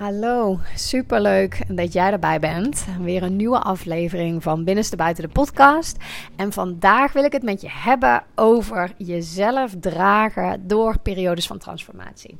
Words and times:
Hallo, 0.00 0.58
superleuk 0.74 1.62
dat 1.68 1.92
jij 1.92 2.12
erbij 2.12 2.38
bent. 2.38 2.86
Weer 3.00 3.22
een 3.22 3.36
nieuwe 3.36 3.58
aflevering 3.58 4.42
van 4.42 4.64
Binnenste 4.64 4.96
Buiten 4.96 5.24
de 5.24 5.30
podcast. 5.30 5.96
En 6.36 6.52
vandaag 6.52 7.12
wil 7.12 7.24
ik 7.24 7.32
het 7.32 7.42
met 7.42 7.60
je 7.60 7.68
hebben 7.70 8.22
over 8.34 8.92
jezelf 8.96 9.74
dragen 9.80 10.66
door 10.66 10.98
periodes 10.98 11.46
van 11.46 11.58
transformatie. 11.58 12.38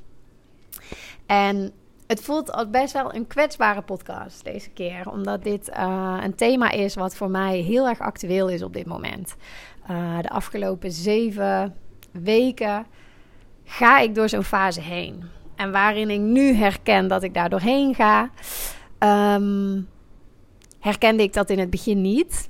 En 1.26 1.72
het 2.06 2.20
voelt 2.22 2.52
als 2.52 2.70
best 2.70 2.92
wel 2.92 3.14
een 3.14 3.26
kwetsbare 3.26 3.82
podcast 3.82 4.44
deze 4.44 4.70
keer, 4.70 5.10
omdat 5.10 5.42
dit 5.42 5.68
uh, 5.68 6.18
een 6.22 6.34
thema 6.34 6.70
is 6.70 6.94
wat 6.94 7.14
voor 7.14 7.30
mij 7.30 7.58
heel 7.58 7.88
erg 7.88 8.00
actueel 8.00 8.48
is 8.48 8.62
op 8.62 8.72
dit 8.72 8.86
moment. 8.86 9.36
Uh, 9.90 10.18
de 10.20 10.30
afgelopen 10.30 10.92
zeven 10.92 11.74
weken 12.10 12.86
ga 13.64 13.98
ik 13.98 14.14
door 14.14 14.28
zo'n 14.28 14.44
fase 14.44 14.80
heen. 14.80 15.38
En 15.60 15.72
waarin 15.72 16.10
ik 16.10 16.20
nu 16.20 16.52
herken 16.52 17.08
dat 17.08 17.22
ik 17.22 17.34
daar 17.34 17.50
doorheen 17.50 17.94
ga, 17.94 18.30
um, 19.34 19.88
herkende 20.78 21.22
ik 21.22 21.32
dat 21.32 21.50
in 21.50 21.58
het 21.58 21.70
begin 21.70 22.00
niet. 22.00 22.48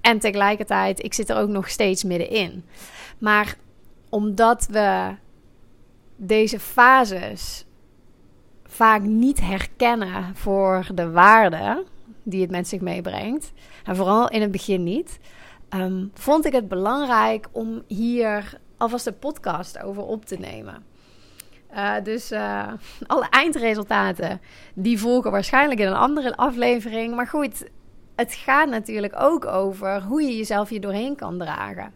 En 0.00 0.18
tegelijkertijd, 0.18 1.04
ik 1.04 1.14
zit 1.14 1.28
er 1.28 1.36
ook 1.36 1.48
nog 1.48 1.68
steeds 1.68 2.04
middenin. 2.04 2.64
Maar 3.18 3.56
omdat 4.08 4.66
we 4.70 5.14
deze 6.16 6.60
fases 6.60 7.64
vaak 8.64 9.02
niet 9.02 9.40
herkennen 9.40 10.36
voor 10.36 10.86
de 10.94 11.10
waarde 11.10 11.84
die 12.22 12.40
het 12.40 12.50
met 12.50 12.68
zich 12.68 12.80
meebrengt, 12.80 13.52
en 13.84 13.96
vooral 13.96 14.28
in 14.28 14.40
het 14.40 14.50
begin 14.50 14.82
niet, 14.82 15.18
um, 15.70 16.10
vond 16.14 16.46
ik 16.46 16.52
het 16.52 16.68
belangrijk 16.68 17.48
om 17.52 17.82
hier 17.86 18.58
alvast 18.76 19.06
een 19.06 19.18
podcast 19.18 19.82
over 19.82 20.02
op 20.02 20.24
te 20.24 20.36
nemen. 20.36 20.93
Uh, 21.74 21.94
dus 22.02 22.32
uh, 22.32 22.72
alle 23.06 23.26
eindresultaten 23.30 24.40
die 24.74 24.98
volgen 24.98 25.30
waarschijnlijk 25.30 25.80
in 25.80 25.86
een 25.86 25.94
andere 25.94 26.36
aflevering. 26.36 27.14
Maar 27.14 27.26
goed, 27.26 27.68
het 28.16 28.34
gaat 28.34 28.68
natuurlijk 28.68 29.14
ook 29.18 29.46
over 29.46 30.02
hoe 30.02 30.22
je 30.22 30.36
jezelf 30.36 30.68
hier 30.68 30.80
doorheen 30.80 31.16
kan 31.16 31.38
dragen. 31.38 31.92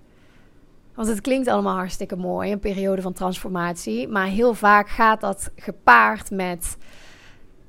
Want 0.95 1.09
het 1.09 1.21
klinkt 1.21 1.49
allemaal 1.49 1.77
hartstikke 1.77 2.17
mooi, 2.17 2.53
een 2.53 2.59
periode 2.59 3.03
van 3.03 3.13
transformatie. 3.13 4.09
Maar 4.09 4.27
heel 4.27 4.55
vaak 4.55 4.89
gaat 4.89 5.21
dat 5.21 5.51
gepaard 5.57 6.31
met 6.31 6.77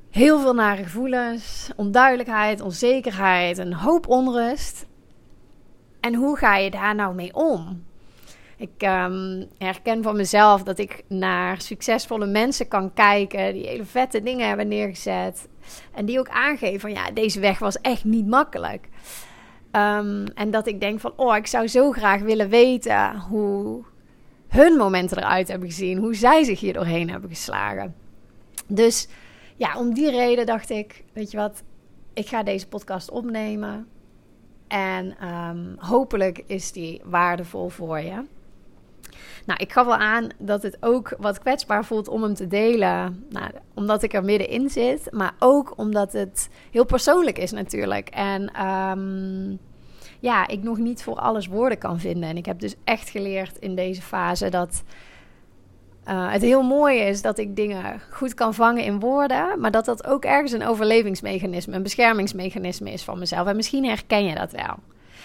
heel 0.09 0.39
veel 0.39 0.53
nare 0.53 0.83
gevoelens, 0.83 1.71
onduidelijkheid, 1.75 2.61
onzekerheid, 2.61 3.57
een 3.57 3.73
hoop 3.73 4.07
onrust. 4.07 4.85
En 5.99 6.15
hoe 6.15 6.37
ga 6.37 6.55
je 6.55 6.71
daar 6.71 6.95
nou 6.95 7.15
mee 7.15 7.33
om? 7.33 7.83
Ik 8.59 8.81
um, 8.83 9.47
herken 9.57 10.03
van 10.03 10.15
mezelf 10.15 10.63
dat 10.63 10.79
ik 10.79 11.03
naar 11.07 11.61
succesvolle 11.61 12.25
mensen 12.25 12.67
kan 12.67 12.93
kijken 12.93 13.53
die 13.53 13.67
hele 13.67 13.85
vette 13.85 14.21
dingen 14.21 14.47
hebben 14.47 14.67
neergezet. 14.67 15.47
En 15.93 16.05
die 16.05 16.19
ook 16.19 16.29
aangeven 16.29 16.79
van 16.79 16.91
ja, 16.91 17.11
deze 17.11 17.39
weg 17.39 17.59
was 17.59 17.81
echt 17.81 18.03
niet 18.03 18.27
makkelijk. 18.27 18.89
Um, 19.71 20.25
en 20.25 20.51
dat 20.51 20.67
ik 20.67 20.79
denk 20.79 20.99
van 20.99 21.13
oh, 21.15 21.35
ik 21.35 21.47
zou 21.47 21.67
zo 21.67 21.91
graag 21.91 22.21
willen 22.21 22.49
weten 22.49 23.17
hoe 23.19 23.83
hun 24.47 24.73
momenten 24.77 25.17
eruit 25.17 25.47
hebben 25.47 25.67
gezien. 25.67 25.97
Hoe 25.97 26.15
zij 26.15 26.43
zich 26.43 26.59
hier 26.59 26.73
doorheen 26.73 27.09
hebben 27.09 27.29
geslagen. 27.29 27.95
Dus 28.67 29.07
ja, 29.55 29.77
om 29.77 29.93
die 29.93 30.11
reden 30.11 30.45
dacht 30.45 30.69
ik, 30.69 31.03
weet 31.13 31.31
je 31.31 31.37
wat, 31.37 31.63
ik 32.13 32.27
ga 32.27 32.43
deze 32.43 32.67
podcast 32.67 33.09
opnemen. 33.11 33.87
En 34.67 35.27
um, 35.27 35.75
hopelijk 35.77 36.43
is 36.47 36.71
die 36.71 37.01
waardevol 37.03 37.69
voor 37.69 37.99
je. 37.99 38.23
Nou, 39.45 39.59
ik 39.59 39.71
gaf 39.71 39.85
wel 39.85 39.95
aan 39.95 40.27
dat 40.37 40.63
het 40.63 40.77
ook 40.79 41.15
wat 41.19 41.39
kwetsbaar 41.39 41.85
voelt 41.85 42.07
om 42.07 42.23
hem 42.23 42.33
te 42.33 42.47
delen. 42.47 43.25
Nou, 43.29 43.51
omdat 43.73 44.03
ik 44.03 44.13
er 44.13 44.23
middenin 44.23 44.69
zit, 44.69 45.07
maar 45.11 45.33
ook 45.39 45.73
omdat 45.75 46.13
het 46.13 46.49
heel 46.71 46.85
persoonlijk 46.85 47.37
is 47.37 47.51
natuurlijk. 47.51 48.09
En 48.09 48.65
um, 48.65 49.59
ja, 50.19 50.47
ik 50.47 50.63
nog 50.63 50.77
niet 50.77 51.03
voor 51.03 51.15
alles 51.15 51.47
woorden 51.47 51.77
kan 51.77 51.99
vinden. 51.99 52.29
En 52.29 52.37
ik 52.37 52.45
heb 52.45 52.59
dus 52.59 52.75
echt 52.83 53.09
geleerd 53.09 53.57
in 53.57 53.75
deze 53.75 54.01
fase 54.01 54.49
dat 54.49 54.83
uh, 56.09 56.31
het 56.31 56.41
heel 56.41 56.61
mooi 56.61 56.99
is 56.99 57.21
dat 57.21 57.37
ik 57.37 57.55
dingen 57.55 58.01
goed 58.11 58.33
kan 58.33 58.53
vangen 58.53 58.83
in 58.83 58.99
woorden, 58.99 59.59
maar 59.59 59.71
dat 59.71 59.85
dat 59.85 60.07
ook 60.07 60.25
ergens 60.25 60.51
een 60.51 60.65
overlevingsmechanisme, 60.65 61.75
een 61.75 61.83
beschermingsmechanisme 61.83 62.91
is 62.91 63.03
van 63.03 63.19
mezelf. 63.19 63.47
En 63.47 63.55
misschien 63.55 63.85
herken 63.85 64.25
je 64.25 64.35
dat 64.35 64.51
wel. 64.51 64.75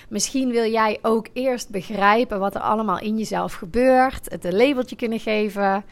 Misschien 0.08 0.50
wil 0.50 0.70
jij 0.70 0.98
ook 1.02 1.28
eerst 1.32 1.70
begrijpen 1.70 2.38
wat 2.38 2.54
er 2.54 2.60
allemaal 2.60 2.98
in 2.98 3.18
jezelf 3.18 3.52
gebeurt, 3.52 4.30
het 4.30 4.44
een 4.44 4.56
labeltje 4.56 4.96
kunnen 4.96 5.20
geven. 5.20 5.84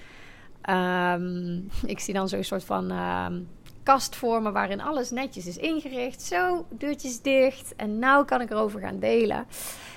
Um, 0.71 1.69
ik 1.87 2.01
zie 2.01 2.15
dan 2.15 2.29
zo'n 2.29 2.43
soort 2.43 2.65
van 2.65 2.91
um, 2.91 3.49
kast 3.83 4.17
vormen 4.17 4.53
waarin 4.53 4.81
alles 4.81 5.11
netjes 5.11 5.47
is 5.47 5.57
ingericht. 5.57 6.23
Zo, 6.23 6.67
deurtjes 6.71 7.21
dicht. 7.21 7.77
En 7.77 7.99
nou 7.99 8.25
kan 8.25 8.41
ik 8.41 8.51
erover 8.51 8.81
gaan 8.81 8.99
delen. 8.99 9.47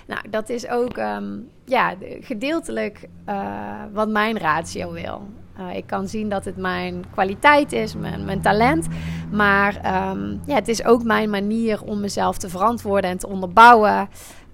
Nou, 0.08 0.30
dat 0.30 0.50
is 0.50 0.68
ook 0.68 0.98
um, 0.98 1.50
ja, 1.66 1.96
gedeeltelijk 2.20 3.08
uh, 3.30 3.84
wat 3.94 4.10
mijn 4.10 4.38
ratio 4.38 4.92
wil. 4.92 5.28
Uh, 5.60 5.76
ik 5.76 5.88
kan 5.88 6.08
zien 6.08 6.30
dat 6.30 6.46
het 6.46 6.58
mijn 6.58 7.06
kwaliteit 7.12 7.72
is, 7.72 7.96
mijn, 7.96 8.26
mijn 8.26 8.42
talent. 8.42 8.88
Maar 9.32 9.76
um, 10.12 10.42
ja, 10.46 10.56
het 10.56 10.68
is 10.68 10.86
ook 10.86 11.04
mijn 11.04 11.30
manier 11.30 11.84
om 11.84 12.00
mezelf 12.00 12.38
te 12.38 12.50
verantwoorden 12.50 13.10
en 13.10 13.18
te 13.18 13.28
onderbouwen. 13.28 14.10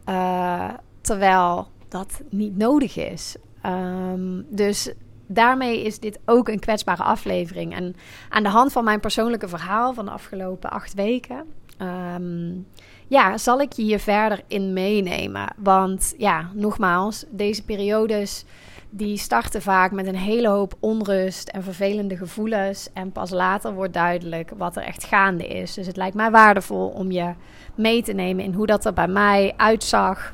Uh, 0.09 0.69
terwijl 1.01 1.67
dat 1.87 2.21
niet 2.29 2.57
nodig 2.57 2.97
is. 2.97 3.35
Um, 3.65 4.45
dus 4.49 4.93
daarmee 5.27 5.83
is 5.83 5.99
dit 5.99 6.19
ook 6.25 6.47
een 6.47 6.59
kwetsbare 6.59 7.03
aflevering. 7.03 7.75
En 7.75 7.95
aan 8.29 8.43
de 8.43 8.49
hand 8.49 8.71
van 8.71 8.83
mijn 8.83 8.99
persoonlijke 8.99 9.47
verhaal 9.47 9.93
van 9.93 10.05
de 10.05 10.11
afgelopen 10.11 10.69
acht 10.69 10.93
weken. 10.93 11.45
Um, 11.81 12.67
ja, 13.07 13.37
zal 13.37 13.61
ik 13.61 13.73
je 13.73 13.81
hier 13.81 13.99
verder 13.99 14.41
in 14.47 14.73
meenemen. 14.73 15.53
Want 15.57 16.13
ja, 16.17 16.49
nogmaals, 16.53 17.25
deze 17.29 17.63
periodes 17.63 18.45
die 18.89 19.17
starten 19.17 19.61
vaak 19.61 19.91
met 19.91 20.07
een 20.07 20.15
hele 20.15 20.47
hoop 20.47 20.73
onrust 20.79 21.49
en 21.49 21.63
vervelende 21.63 22.17
gevoelens. 22.17 22.89
En 22.93 23.11
pas 23.11 23.29
later 23.29 23.73
wordt 23.73 23.93
duidelijk 23.93 24.51
wat 24.57 24.75
er 24.75 24.83
echt 24.83 25.03
gaande 25.03 25.47
is. 25.47 25.73
Dus 25.73 25.87
het 25.87 25.97
lijkt 25.97 26.15
mij 26.15 26.31
waardevol 26.31 26.87
om 26.87 27.11
je 27.11 27.33
mee 27.75 28.03
te 28.03 28.13
nemen 28.13 28.43
in 28.43 28.53
hoe 28.53 28.65
dat 28.65 28.85
er 28.85 28.93
bij 28.93 29.07
mij 29.07 29.53
uitzag. 29.57 30.33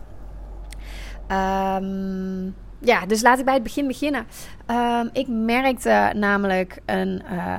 Um, 1.32 2.56
ja, 2.80 3.06
dus 3.06 3.22
laat 3.22 3.40
ik 3.40 3.46
bij 3.46 3.54
het 3.54 3.64
begin 3.64 3.88
beginnen. 3.88 4.26
Um, 4.68 5.10
ik 5.14 5.28
merkte 5.28 6.12
namelijk 6.16 6.80
een 6.86 7.22
uh, 7.32 7.58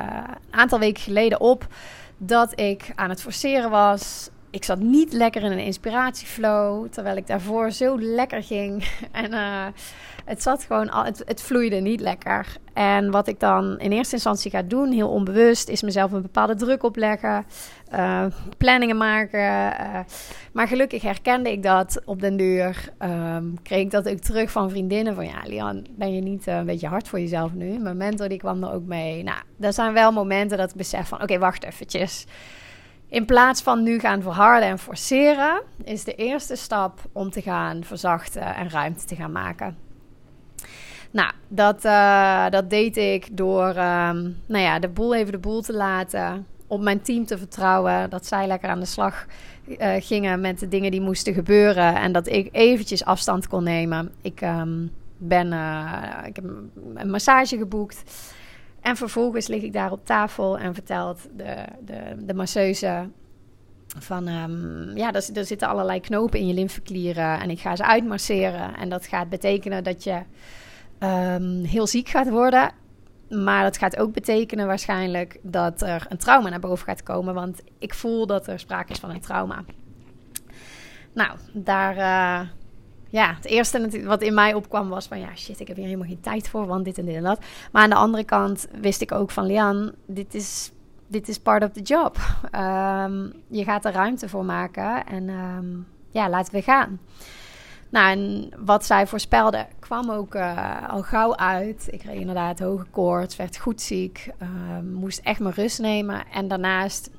aantal 0.50 0.78
weken 0.78 1.02
geleden 1.02 1.40
op 1.40 1.66
dat 2.18 2.60
ik 2.60 2.92
aan 2.94 3.10
het 3.10 3.20
forceren 3.20 3.70
was 3.70 4.30
ik 4.50 4.64
zat 4.64 4.78
niet 4.78 5.12
lekker 5.12 5.42
in 5.42 5.52
een 5.52 5.58
inspiratieflow, 5.58 6.88
terwijl 6.90 7.16
ik 7.16 7.26
daarvoor 7.26 7.70
zo 7.70 8.00
lekker 8.00 8.42
ging. 8.42 8.88
En 9.12 9.32
uh, 9.32 9.66
het 10.24 10.42
zat 10.42 10.64
gewoon, 10.64 10.90
het, 10.90 11.22
het, 11.24 11.42
vloeide 11.42 11.76
niet 11.76 12.00
lekker. 12.00 12.56
En 12.72 13.10
wat 13.10 13.28
ik 13.28 13.40
dan 13.40 13.78
in 13.78 13.92
eerste 13.92 14.14
instantie 14.14 14.50
ga 14.50 14.62
doen, 14.62 14.92
heel 14.92 15.08
onbewust, 15.08 15.68
is 15.68 15.82
mezelf 15.82 16.12
een 16.12 16.22
bepaalde 16.22 16.54
druk 16.54 16.82
opleggen, 16.82 17.46
uh, 17.92 18.24
planningen 18.56 18.96
maken. 18.96 19.40
Uh, 19.40 19.98
maar 20.52 20.68
gelukkig 20.68 21.02
herkende 21.02 21.52
ik 21.52 21.62
dat 21.62 22.02
op 22.04 22.20
den 22.20 22.36
deur. 22.36 22.92
Um, 23.02 23.62
kreeg 23.62 23.80
ik 23.80 23.90
dat 23.90 24.08
ook 24.08 24.18
terug 24.18 24.50
van 24.50 24.70
vriendinnen 24.70 25.14
van, 25.14 25.26
ja, 25.26 25.40
Lian, 25.44 25.86
ben 25.90 26.14
je 26.14 26.20
niet 26.20 26.46
een 26.46 26.66
beetje 26.66 26.88
hard 26.88 27.08
voor 27.08 27.20
jezelf 27.20 27.52
nu? 27.52 27.78
Mijn 27.78 27.96
mentor 27.96 28.28
die 28.28 28.38
kwam 28.38 28.62
er 28.62 28.72
ook 28.72 28.84
mee. 28.84 29.22
Nou, 29.22 29.38
er 29.60 29.72
zijn 29.72 29.92
wel 29.92 30.12
momenten 30.12 30.58
dat 30.58 30.70
ik 30.70 30.76
besef 30.76 31.08
van, 31.08 31.22
oké, 31.22 31.38
wacht 31.38 31.64
eventjes. 31.64 32.26
In 33.08 33.24
plaats 33.24 33.62
van 33.62 33.82
nu 33.82 33.98
gaan 33.98 34.22
verharden 34.22 34.68
en 34.68 34.78
forceren, 34.78 35.62
is 35.84 36.04
de 36.04 36.14
eerste 36.14 36.56
stap 36.56 37.00
om 37.12 37.30
te 37.30 37.42
gaan 37.42 37.84
verzachten 37.84 38.54
en 38.54 38.70
ruimte 38.70 39.04
te 39.04 39.14
gaan 39.14 39.32
maken. 39.32 39.76
Nou, 41.10 41.32
dat, 41.48 41.82
dat 42.52 42.70
deed 42.70 42.96
ik 42.96 43.36
door 43.36 43.68
um, 43.68 44.36
nou 44.46 44.62
ja, 44.62 44.78
de 44.78 44.88
boel 44.88 45.14
even 45.14 45.32
de 45.32 45.38
boel 45.38 45.60
te 45.60 45.72
laten. 45.72 46.46
Op 46.68 46.80
mijn 46.80 47.00
team 47.00 47.26
te 47.26 47.38
vertrouwen. 47.38 48.10
Dat 48.10 48.26
zij 48.26 48.46
lekker 48.46 48.68
aan 48.68 48.80
de 48.80 48.86
slag 48.86 49.26
uh, 49.66 49.94
gingen 49.98 50.40
met 50.40 50.58
de 50.58 50.68
dingen 50.68 50.90
die 50.90 51.00
moesten 51.00 51.34
gebeuren. 51.34 51.94
En 51.94 52.12
dat 52.12 52.26
ik 52.26 52.48
eventjes 52.52 53.04
afstand 53.04 53.48
kon 53.48 53.64
nemen. 53.64 54.12
Ik, 54.22 54.40
um, 54.40 54.90
ben, 55.16 55.52
uh, 55.52 56.02
ik 56.24 56.36
heb 56.36 56.44
een 56.94 57.10
massage 57.10 57.56
geboekt. 57.56 58.02
En 58.80 58.96
vervolgens 58.96 59.46
lig 59.46 59.62
ik 59.62 59.72
daar 59.72 59.92
op 59.92 60.06
tafel 60.06 60.58
en 60.58 60.74
vertelt 60.74 61.28
de, 61.36 61.54
de, 61.84 62.00
de 62.18 62.34
masseuse 62.34 63.08
van 63.98 64.28
um, 64.28 64.96
ja, 64.96 65.12
er, 65.12 65.28
er, 65.34 65.44
zitten 65.44 65.68
allerlei 65.68 66.00
knopen 66.00 66.38
in 66.38 66.46
je 66.46 66.54
lymfeklieren 66.54 67.40
en 67.40 67.50
ik 67.50 67.60
ga 67.60 67.76
ze 67.76 67.84
uitmasseren. 67.84 68.76
En 68.76 68.88
dat 68.88 69.06
gaat 69.06 69.28
betekenen 69.28 69.84
dat 69.84 70.04
je 70.04 70.22
um, 70.98 71.64
heel 71.64 71.86
ziek 71.86 72.08
gaat 72.08 72.28
worden. 72.28 72.70
Maar 73.28 73.62
dat 73.62 73.78
gaat 73.78 73.98
ook 73.98 74.12
betekenen 74.12 74.66
waarschijnlijk 74.66 75.38
dat 75.42 75.82
er 75.82 76.06
een 76.08 76.18
trauma 76.18 76.48
naar 76.48 76.60
boven 76.60 76.84
gaat 76.84 77.02
komen. 77.02 77.34
Want 77.34 77.62
ik 77.78 77.94
voel 77.94 78.26
dat 78.26 78.46
er 78.46 78.58
sprake 78.58 78.92
is 78.92 78.98
van 78.98 79.10
een 79.10 79.20
trauma. 79.20 79.64
Nou, 81.12 81.30
daar, 81.52 81.96
uh, 81.96 82.48
ja, 83.08 83.34
het 83.34 83.44
eerste 83.44 84.02
wat 84.04 84.22
in 84.22 84.34
mij 84.34 84.54
opkwam 84.54 84.88
was 84.88 85.06
van 85.06 85.18
ja, 85.18 85.36
shit, 85.36 85.60
ik 85.60 85.68
heb 85.68 85.76
hier 85.76 85.84
helemaal 85.84 86.08
geen 86.08 86.20
tijd 86.20 86.48
voor, 86.48 86.66
want 86.66 86.84
dit 86.84 86.98
en 86.98 87.04
dit 87.04 87.14
en 87.14 87.22
dat. 87.22 87.40
Maar 87.72 87.82
aan 87.82 87.90
de 87.90 87.96
andere 87.96 88.24
kant 88.24 88.68
wist 88.80 89.00
ik 89.00 89.12
ook 89.12 89.30
van 89.30 89.46
Lian, 89.46 89.92
dit 90.06 90.34
is 90.34 90.72
dit 91.08 91.28
is 91.28 91.38
part 91.38 91.62
of 91.62 91.70
the 91.70 91.80
job. 91.80 92.16
Ehm, 92.50 93.26
je 93.48 93.64
gaat 93.64 93.84
er 93.84 93.92
ruimte 93.92 94.28
voor 94.28 94.44
maken 94.44 95.06
en 95.06 95.28
ehm, 95.28 95.66
ja, 96.10 96.28
laten 96.28 96.52
we 96.52 96.62
gaan. 96.62 97.00
Nou, 97.90 98.10
en 98.10 98.48
wat 98.64 98.84
zij 98.84 99.06
voorspelde 99.06 99.66
kwam 99.78 100.10
ook 100.10 100.34
uh, 100.34 100.88
al 100.88 101.02
gauw 101.02 101.36
uit. 101.36 101.88
Ik 101.90 101.98
kreeg 101.98 102.20
inderdaad 102.20 102.58
hoge 102.58 102.86
koorts, 102.90 103.36
werd 103.36 103.56
goed 103.56 103.80
ziek, 103.80 104.30
ehm, 104.38 104.92
moest 104.92 105.20
echt 105.22 105.40
mijn 105.40 105.54
rust 105.54 105.78
nemen. 105.78 106.24
En 106.32 106.48
daarnaast 106.48 107.10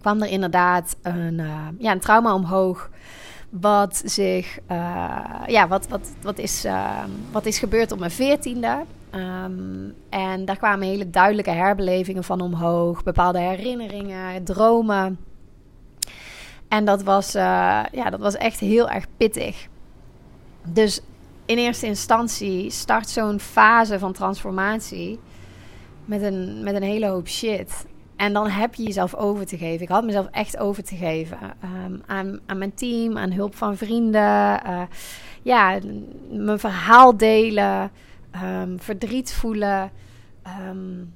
kwam 0.00 0.22
er 0.22 0.28
inderdaad 0.28 0.96
een, 1.02 1.38
uh, 1.38 1.66
ja, 1.78 1.92
een 1.92 2.00
trauma 2.00 2.34
omhoog. 2.34 2.90
Wat 3.50 4.02
zich, 4.04 4.58
ja, 5.46 5.68
wat, 5.68 5.88
wat, 5.88 6.08
wat, 6.22 6.38
is, 6.38 6.66
wat 7.32 7.46
is 7.46 7.58
gebeurd 7.58 7.92
op 7.92 7.98
mijn 7.98 8.10
veertiende. 8.10 8.84
Um, 9.14 9.94
en 10.08 10.44
daar 10.44 10.56
kwamen 10.56 10.86
hele 10.86 11.10
duidelijke 11.10 11.50
herbelevingen 11.50 12.24
van 12.24 12.40
omhoog. 12.40 13.02
Bepaalde 13.02 13.38
herinneringen, 13.38 14.44
dromen. 14.44 15.18
En 16.68 16.84
dat 16.84 17.02
was, 17.02 17.32
ja, 17.32 18.10
dat 18.10 18.20
was 18.20 18.36
echt 18.36 18.60
heel 18.60 18.88
erg 18.88 19.06
pittig. 19.16 19.68
Dus 20.62 21.00
in 21.44 21.58
eerste 21.58 21.86
instantie 21.86 22.70
start 22.70 23.08
zo'n 23.08 23.40
fase 23.40 23.98
van 23.98 24.12
transformatie 24.12 25.18
met 26.04 26.22
een, 26.22 26.62
met 26.62 26.74
een 26.74 26.82
hele 26.82 27.06
hoop 27.06 27.28
shit. 27.28 27.86
En 28.16 28.32
dan 28.32 28.48
heb 28.48 28.74
je 28.74 28.82
jezelf 28.82 29.14
over 29.14 29.46
te 29.46 29.56
geven. 29.56 29.82
Ik 29.82 29.88
had 29.88 30.04
mezelf 30.04 30.26
echt 30.30 30.58
over 30.58 30.84
te 30.84 30.96
geven. 30.96 31.38
Ehm, 31.60 31.96
aan, 32.06 32.40
aan 32.46 32.58
mijn 32.58 32.74
team, 32.74 33.18
aan 33.18 33.32
hulp 33.32 33.56
van 33.56 33.76
vrienden. 33.76 34.60
Uh, 34.66 34.82
ja, 35.42 35.78
mijn 36.30 36.58
verhaal 36.58 37.16
delen. 37.16 37.90
Um, 38.44 38.80
verdriet 38.80 39.32
voelen. 39.32 39.90
Um, 40.68 41.12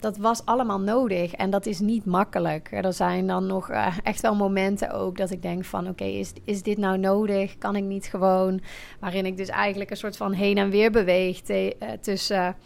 dat 0.00 0.16
was 0.16 0.44
allemaal 0.44 0.80
nodig 0.80 1.32
en 1.32 1.50
dat 1.50 1.66
is 1.66 1.80
niet 1.80 2.04
makkelijk. 2.04 2.68
Er 2.72 2.92
zijn 2.92 3.26
dan 3.26 3.46
nog 3.46 3.70
uh, 3.70 3.96
echt 4.02 4.20
wel 4.20 4.34
momenten 4.34 4.90
ook 4.90 5.16
dat 5.16 5.30
ik 5.30 5.42
denk 5.42 5.64
van 5.64 5.88
oké, 5.88 6.04
is, 6.04 6.32
is 6.44 6.62
dit 6.62 6.78
nou 6.78 6.98
nodig? 6.98 7.58
Kan 7.58 7.76
ik 7.76 7.84
niet 7.84 8.06
gewoon? 8.06 8.60
Waarin 9.00 9.26
ik 9.26 9.36
dus 9.36 9.48
eigenlijk 9.48 9.90
een 9.90 9.96
soort 9.96 10.16
van 10.16 10.32
heen 10.32 10.58
en 10.58 10.70
weer 10.70 10.90
beweeg 10.90 11.40
te, 11.40 11.76
uh, 11.82 11.88
tussen 12.00 12.56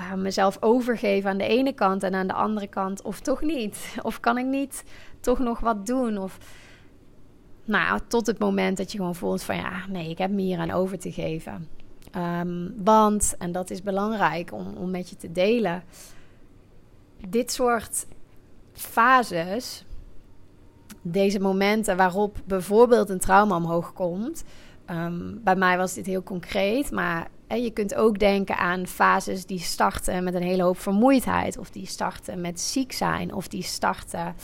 uh, 0.00 0.14
mezelf 0.14 0.56
overgeven 0.60 1.30
aan 1.30 1.38
de 1.38 1.46
ene 1.46 1.72
kant 1.72 2.02
en 2.02 2.14
aan 2.14 2.26
de 2.26 2.32
andere 2.32 2.66
kant 2.66 3.02
of 3.02 3.20
toch 3.20 3.42
niet? 3.42 3.96
Of 4.02 4.20
kan 4.20 4.38
ik 4.38 4.46
niet 4.46 4.84
toch 5.20 5.38
nog 5.38 5.60
wat 5.60 5.86
doen? 5.86 6.18
Of 6.18 6.38
nou, 7.64 8.00
tot 8.08 8.26
het 8.26 8.38
moment 8.38 8.76
dat 8.76 8.92
je 8.92 8.98
gewoon 8.98 9.14
voelt 9.14 9.42
van 9.42 9.56
ja, 9.56 9.72
nee, 9.88 10.10
ik 10.10 10.18
heb 10.18 10.30
me 10.30 10.42
hier 10.42 10.58
aan 10.58 10.70
over 10.70 10.98
te 10.98 11.12
geven. 11.12 11.68
Um, 12.16 12.74
want, 12.84 13.34
en 13.38 13.52
dat 13.52 13.70
is 13.70 13.82
belangrijk 13.82 14.52
om, 14.52 14.74
om 14.76 14.90
met 14.90 15.10
je 15.10 15.16
te 15.16 15.32
delen 15.32 15.82
dit 17.28 17.52
soort 17.52 18.06
fases, 18.72 19.84
deze 21.02 21.40
momenten 21.40 21.96
waarop 21.96 22.36
bijvoorbeeld 22.44 23.08
een 23.08 23.18
trauma 23.18 23.56
omhoog 23.56 23.92
komt. 23.92 24.44
Um, 24.90 25.40
bij 25.44 25.56
mij 25.56 25.76
was 25.76 25.94
dit 25.94 26.06
heel 26.06 26.22
concreet, 26.22 26.90
maar 26.90 27.28
je 27.48 27.70
kunt 27.70 27.94
ook 27.94 28.18
denken 28.18 28.56
aan 28.56 28.86
fases 28.86 29.46
die 29.46 29.58
starten 29.58 30.24
met 30.24 30.34
een 30.34 30.42
hele 30.42 30.62
hoop 30.62 30.78
vermoeidheid, 30.78 31.58
of 31.58 31.70
die 31.70 31.86
starten 31.86 32.40
met 32.40 32.60
ziek 32.60 32.92
zijn, 32.92 33.34
of 33.34 33.48
die 33.48 33.62
starten 33.62 34.34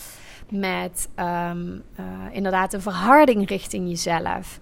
met 0.50 1.08
um, 1.17 1.82
uh, 2.00 2.05
inderdaad 2.31 2.73
een 2.73 2.81
verharding 2.81 3.49
richting 3.49 3.88
jezelf. 3.88 4.61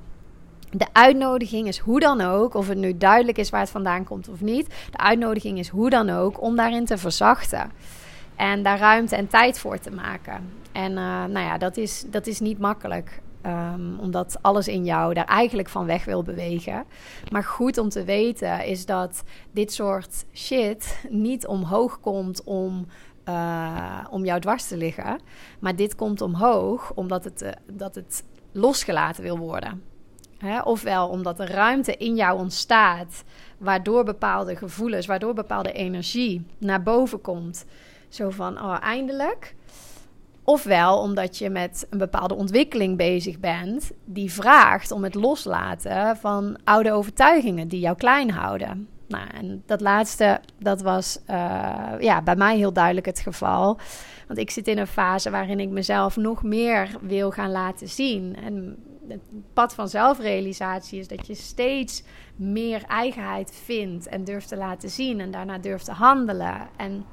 De 0.71 0.87
uitnodiging 0.93 1.69
is 1.69 1.79
hoe 1.79 2.01
dan 2.01 2.21
ook, 2.21 2.55
of 2.55 2.69
het 2.69 2.79
nu 2.79 2.97
duidelijk 2.97 3.39
is 3.39 3.51
waar 3.51 3.61
het 3.61 3.71
vandaan 3.71 4.05
komt 4.05 4.29
of 4.29 4.41
niet. 4.41 4.67
De 4.91 4.99
uitnodiging 4.99 5.59
is 5.59 5.69
hoe 5.69 5.91
dan 5.91 6.11
ook 6.11 6.43
om 6.43 6.57
daarin 6.57 6.85
te 6.85 6.99
verzachten. 6.99 7.71
En 8.37 8.63
daar 8.63 8.79
ruimte 8.79 9.17
en 9.17 9.27
tijd 9.27 9.59
voor 9.59 9.79
te 9.79 9.91
maken. 9.91 10.53
En 10.73 10.91
uh, 10.91 11.25
nou 11.25 11.39
ja, 11.39 11.59
dat 11.59 11.77
is, 11.77 12.05
dat 12.07 12.27
is 12.27 12.41
niet 12.41 12.59
makkelijk. 12.59 13.23
Um, 13.47 13.99
omdat 14.01 14.39
alles 14.41 14.69
in 14.69 14.85
jou 14.85 15.15
daar 15.15 15.25
eigenlijk 15.25 15.69
van 15.69 15.87
weg 15.87 16.05
wil 16.05 16.23
bewegen. 16.23 16.85
Maar 17.31 17.45
goed 17.45 17.79
om 17.79 17.89
te 17.89 18.05
weten 18.05 18.65
is 18.65 18.87
dat 18.87 19.23
dit 19.51 19.73
soort 19.73 20.25
shit 20.33 21.05
niet 21.09 21.47
omhoog 21.47 22.01
komt 22.01 22.45
om, 22.45 22.87
uh, 23.29 24.05
om 24.11 24.25
jou 24.25 24.41
dwars 24.41 24.69
te 24.69 24.77
liggen. 24.77 25.21
Maar 25.59 25.77
dit 25.77 25.95
komt 25.95 26.21
omhoog 26.21 26.93
omdat 26.95 27.25
het, 27.25 27.43
uh, 27.43 27.51
dat 27.67 27.95
het 27.95 28.25
losgelaten 28.53 29.23
wil 29.23 29.39
worden. 29.39 29.83
Hè? 30.39 30.61
Ofwel 30.61 31.09
omdat 31.09 31.41
er 31.41 31.51
ruimte 31.51 31.97
in 31.97 32.15
jou 32.15 32.39
ontstaat, 32.39 33.25
waardoor 33.59 34.05
bepaalde 34.05 34.57
gevoelens, 34.57 35.07
waardoor 35.07 35.35
bepaalde 35.35 35.73
energie 35.73 36.47
naar 36.59 36.83
boven 36.83 37.21
komt. 37.21 37.65
Zo 38.15 38.31
van, 38.31 38.61
oh, 38.63 38.77
eindelijk. 38.81 39.55
Ofwel 40.45 40.99
omdat 40.99 41.39
je 41.39 41.51
met 41.51 41.87
een 41.91 41.99
bepaalde 41.99 42.35
ontwikkeling 42.35 42.97
bezig 42.97 43.41
bent, 43.41 43.93
die 44.05 44.33
vraagt 44.33 44.91
om 44.91 45.05
het 45.05 45.15
loslaten 45.15 46.17
van 46.17 46.57
oude 46.65 46.93
overtuigingen 46.93 47.69
die 47.69 47.81
jou 47.81 47.97
klein 47.97 48.31
houden. 48.31 48.89
Nou, 49.09 49.29
en 49.35 49.63
dat 49.67 49.81
laatste, 49.81 50.41
dat 50.59 50.83
was 50.83 51.19
uh, 51.31 51.95
ja, 51.99 52.23
bij 52.23 52.37
mij 52.37 52.57
heel 52.57 52.73
duidelijk 52.73 53.07
het 53.07 53.21
geval. 53.21 53.79
Want 54.27 54.39
ik 54.39 54.51
zit 54.51 54.69
in 54.69 54.79
een 54.79 54.87
fase 54.87 55.31
waarin 55.31 55.61
ik 55.61 55.69
mezelf 55.69 56.17
nog 56.17 56.43
meer 56.43 56.89
wil 57.01 57.31
gaan 57.31 57.51
laten 57.51 57.89
zien. 57.89 58.37
En 58.37 58.77
het 59.09 59.21
pad 59.53 59.75
van 59.75 59.89
zelfrealisatie 59.89 60.99
is 60.99 61.09
dat 61.09 61.27
je 61.27 61.35
steeds 61.35 62.03
meer 62.37 62.83
eigenheid 62.87 63.61
vindt 63.65 64.07
en 64.07 64.25
durft 64.25 64.49
te 64.49 64.57
laten 64.57 64.91
zien 64.91 65.21
en 65.21 65.31
daarna 65.31 65.59
durft 65.59 65.85
te 65.85 65.93
handelen. 65.93 66.69
En 66.77 67.05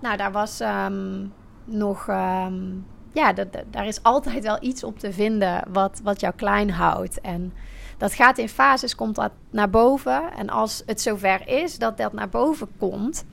nou, 0.00 0.16
daar 0.16 0.32
was 0.32 0.60
um, 0.60 1.32
nog. 1.64 2.08
Um, 2.08 2.86
ja, 3.12 3.32
daar 3.70 3.86
is 3.86 4.02
altijd 4.02 4.42
wel 4.42 4.58
iets 4.60 4.84
op 4.84 4.98
te 4.98 5.12
vinden 5.12 5.64
wat, 5.72 6.00
wat 6.02 6.20
jou 6.20 6.34
klein 6.34 6.70
houdt. 6.70 7.20
En 7.20 7.52
dat 7.98 8.14
gaat 8.14 8.38
in 8.38 8.48
fases, 8.48 8.94
komt 8.94 9.14
dat 9.14 9.30
naar 9.50 9.70
boven. 9.70 10.32
En 10.32 10.50
als 10.50 10.82
het 10.86 11.00
zover 11.00 11.48
is 11.48 11.78
dat 11.78 11.96
dat 11.96 12.12
naar 12.12 12.28
boven 12.28 12.68
komt, 12.78 13.24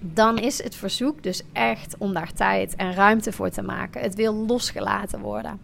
dan 0.00 0.38
is 0.38 0.62
het 0.62 0.74
verzoek 0.74 1.22
dus 1.22 1.42
echt 1.52 1.94
om 1.98 2.14
daar 2.14 2.32
tijd 2.32 2.76
en 2.76 2.94
ruimte 2.94 3.32
voor 3.32 3.50
te 3.50 3.62
maken. 3.62 4.00
Het 4.00 4.14
wil 4.14 4.34
losgelaten 4.34 5.20
worden. 5.20 5.60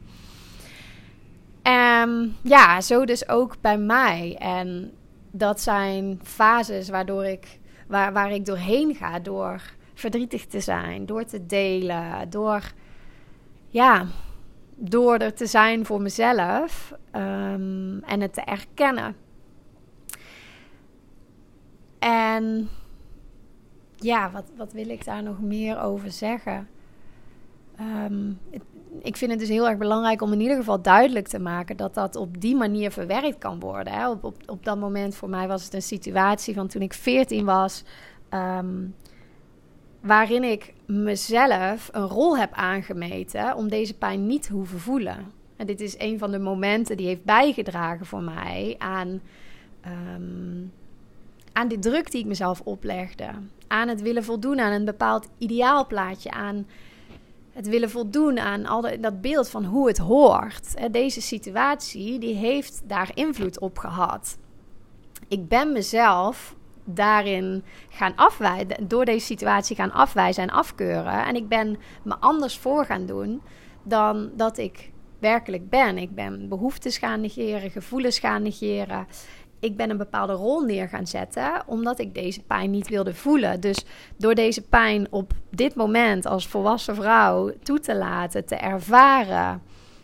En 1.62 2.36
ja, 2.42 2.80
zo 2.80 3.04
dus 3.04 3.28
ook 3.28 3.56
bij 3.60 3.78
mij. 3.78 4.36
En 4.38 4.92
dat 5.30 5.60
zijn 5.60 6.20
fases 6.22 6.88
waardoor 6.88 7.24
ik, 7.24 7.58
waar, 7.86 8.12
waar 8.12 8.30
ik 8.30 8.46
doorheen 8.46 8.94
ga 8.94 9.18
door 9.18 9.60
verdrietig 9.94 10.46
te 10.46 10.60
zijn, 10.60 11.06
door 11.06 11.24
te 11.24 11.46
delen, 11.46 12.30
door, 12.30 12.72
ja, 13.68 14.06
door 14.76 15.16
er 15.16 15.34
te 15.34 15.46
zijn 15.46 15.86
voor 15.86 16.02
mezelf 16.02 16.92
um, 17.12 18.02
en 18.02 18.20
het 18.20 18.34
te 18.34 18.40
erkennen. 18.40 19.16
En 21.98 22.68
ja, 23.96 24.30
wat, 24.30 24.44
wat 24.56 24.72
wil 24.72 24.88
ik 24.88 25.04
daar 25.04 25.22
nog 25.22 25.40
meer 25.40 25.80
over 25.80 26.10
zeggen? 26.10 26.68
Um, 27.80 28.38
ik 29.02 29.16
vind 29.16 29.30
het 29.30 29.40
dus 29.40 29.48
heel 29.48 29.68
erg 29.68 29.78
belangrijk 29.78 30.22
om 30.22 30.32
in 30.32 30.40
ieder 30.40 30.56
geval 30.56 30.82
duidelijk 30.82 31.28
te 31.28 31.38
maken 31.38 31.76
dat 31.76 31.94
dat 31.94 32.16
op 32.16 32.40
die 32.40 32.56
manier 32.56 32.90
verwerkt 32.90 33.38
kan 33.38 33.60
worden. 33.60 33.92
Hè. 33.92 34.10
Op, 34.10 34.24
op, 34.46 34.64
dat 34.64 34.78
moment 34.78 35.14
voor 35.14 35.28
mij 35.28 35.48
was 35.48 35.64
het 35.64 35.74
een 35.74 35.82
situatie 35.82 36.54
van 36.54 36.68
toen 36.68 36.82
ik 36.82 36.92
14 36.92 37.44
was. 37.44 37.84
Um, 38.30 38.94
waarin 40.04 40.44
ik 40.44 40.72
mezelf 40.86 41.88
een 41.92 42.06
rol 42.06 42.38
heb 42.38 42.52
aangemeten 42.52 43.56
om 43.56 43.68
deze 43.68 43.94
pijn 43.94 44.26
niet 44.26 44.42
te 44.42 44.52
hoeven 44.52 44.80
voelen. 44.80 45.32
En 45.56 45.66
dit 45.66 45.80
is 45.80 45.94
een 45.98 46.18
van 46.18 46.30
de 46.30 46.38
momenten 46.38 46.96
die 46.96 47.06
heeft 47.06 47.24
bijgedragen 47.24 48.06
voor 48.06 48.22
mij 48.22 48.74
aan, 48.78 49.20
um, 49.86 50.72
aan 51.52 51.68
de 51.68 51.78
druk 51.78 52.10
die 52.10 52.20
ik 52.20 52.26
mezelf 52.26 52.60
oplegde. 52.60 53.28
Aan 53.66 53.88
het 53.88 54.02
willen 54.02 54.24
voldoen 54.24 54.60
aan 54.60 54.72
een 54.72 54.84
bepaald 54.84 55.28
ideaalplaatje. 55.38 56.30
Aan 56.30 56.66
het 57.52 57.68
willen 57.68 57.90
voldoen 57.90 58.38
aan 58.38 58.66
al 58.66 58.86
dat 59.00 59.20
beeld 59.20 59.48
van 59.48 59.64
hoe 59.64 59.88
het 59.88 59.98
hoort. 59.98 60.92
Deze 60.92 61.20
situatie 61.20 62.18
die 62.18 62.34
heeft 62.34 62.82
daar 62.86 63.10
invloed 63.14 63.58
op 63.58 63.78
gehad. 63.78 64.38
Ik 65.28 65.48
ben 65.48 65.72
mezelf 65.72 66.54
daarin 66.84 67.64
gaan 67.88 68.16
afwijzen, 68.16 68.88
door 68.88 69.04
deze 69.04 69.26
situatie 69.26 69.76
gaan 69.76 69.92
afwijzen 69.92 70.42
en 70.42 70.50
afkeuren. 70.50 71.24
En 71.24 71.34
ik 71.34 71.48
ben 71.48 71.76
me 72.02 72.16
anders 72.20 72.58
voor 72.58 72.84
gaan 72.84 73.06
doen 73.06 73.42
dan 73.82 74.30
dat 74.36 74.58
ik 74.58 74.92
werkelijk 75.18 75.68
ben. 75.68 75.98
Ik 75.98 76.14
ben 76.14 76.48
behoeftes 76.48 76.98
gaan 76.98 77.20
negeren, 77.20 77.70
gevoelens 77.70 78.18
gaan 78.18 78.42
negeren. 78.42 79.06
Ik 79.60 79.76
ben 79.76 79.90
een 79.90 79.96
bepaalde 79.96 80.32
rol 80.32 80.60
neer 80.60 80.88
gaan 80.88 81.06
zetten, 81.06 81.62
omdat 81.66 81.98
ik 81.98 82.14
deze 82.14 82.42
pijn 82.42 82.70
niet 82.70 82.88
wilde 82.88 83.14
voelen. 83.14 83.60
Dus 83.60 83.84
door 84.16 84.34
deze 84.34 84.62
pijn 84.62 85.06
op 85.10 85.32
dit 85.50 85.74
moment 85.74 86.26
als 86.26 86.46
volwassen 86.46 86.94
vrouw 86.94 87.52
toe 87.62 87.80
te 87.80 87.96
laten, 87.96 88.46
te 88.46 88.54
ervaren, 88.54 89.62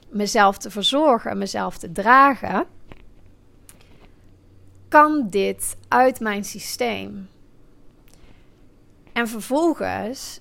mezelf 0.09 0.59
te 0.59 0.71
verzorgen, 0.71 1.39
mezelf 1.39 1.79
te 1.79 1.93
dragen 1.93 2.67
kan 4.91 5.27
dit 5.29 5.77
uit 5.89 6.21
mijn 6.21 6.45
systeem? 6.45 7.29
En 9.13 9.29
vervolgens 9.29 10.41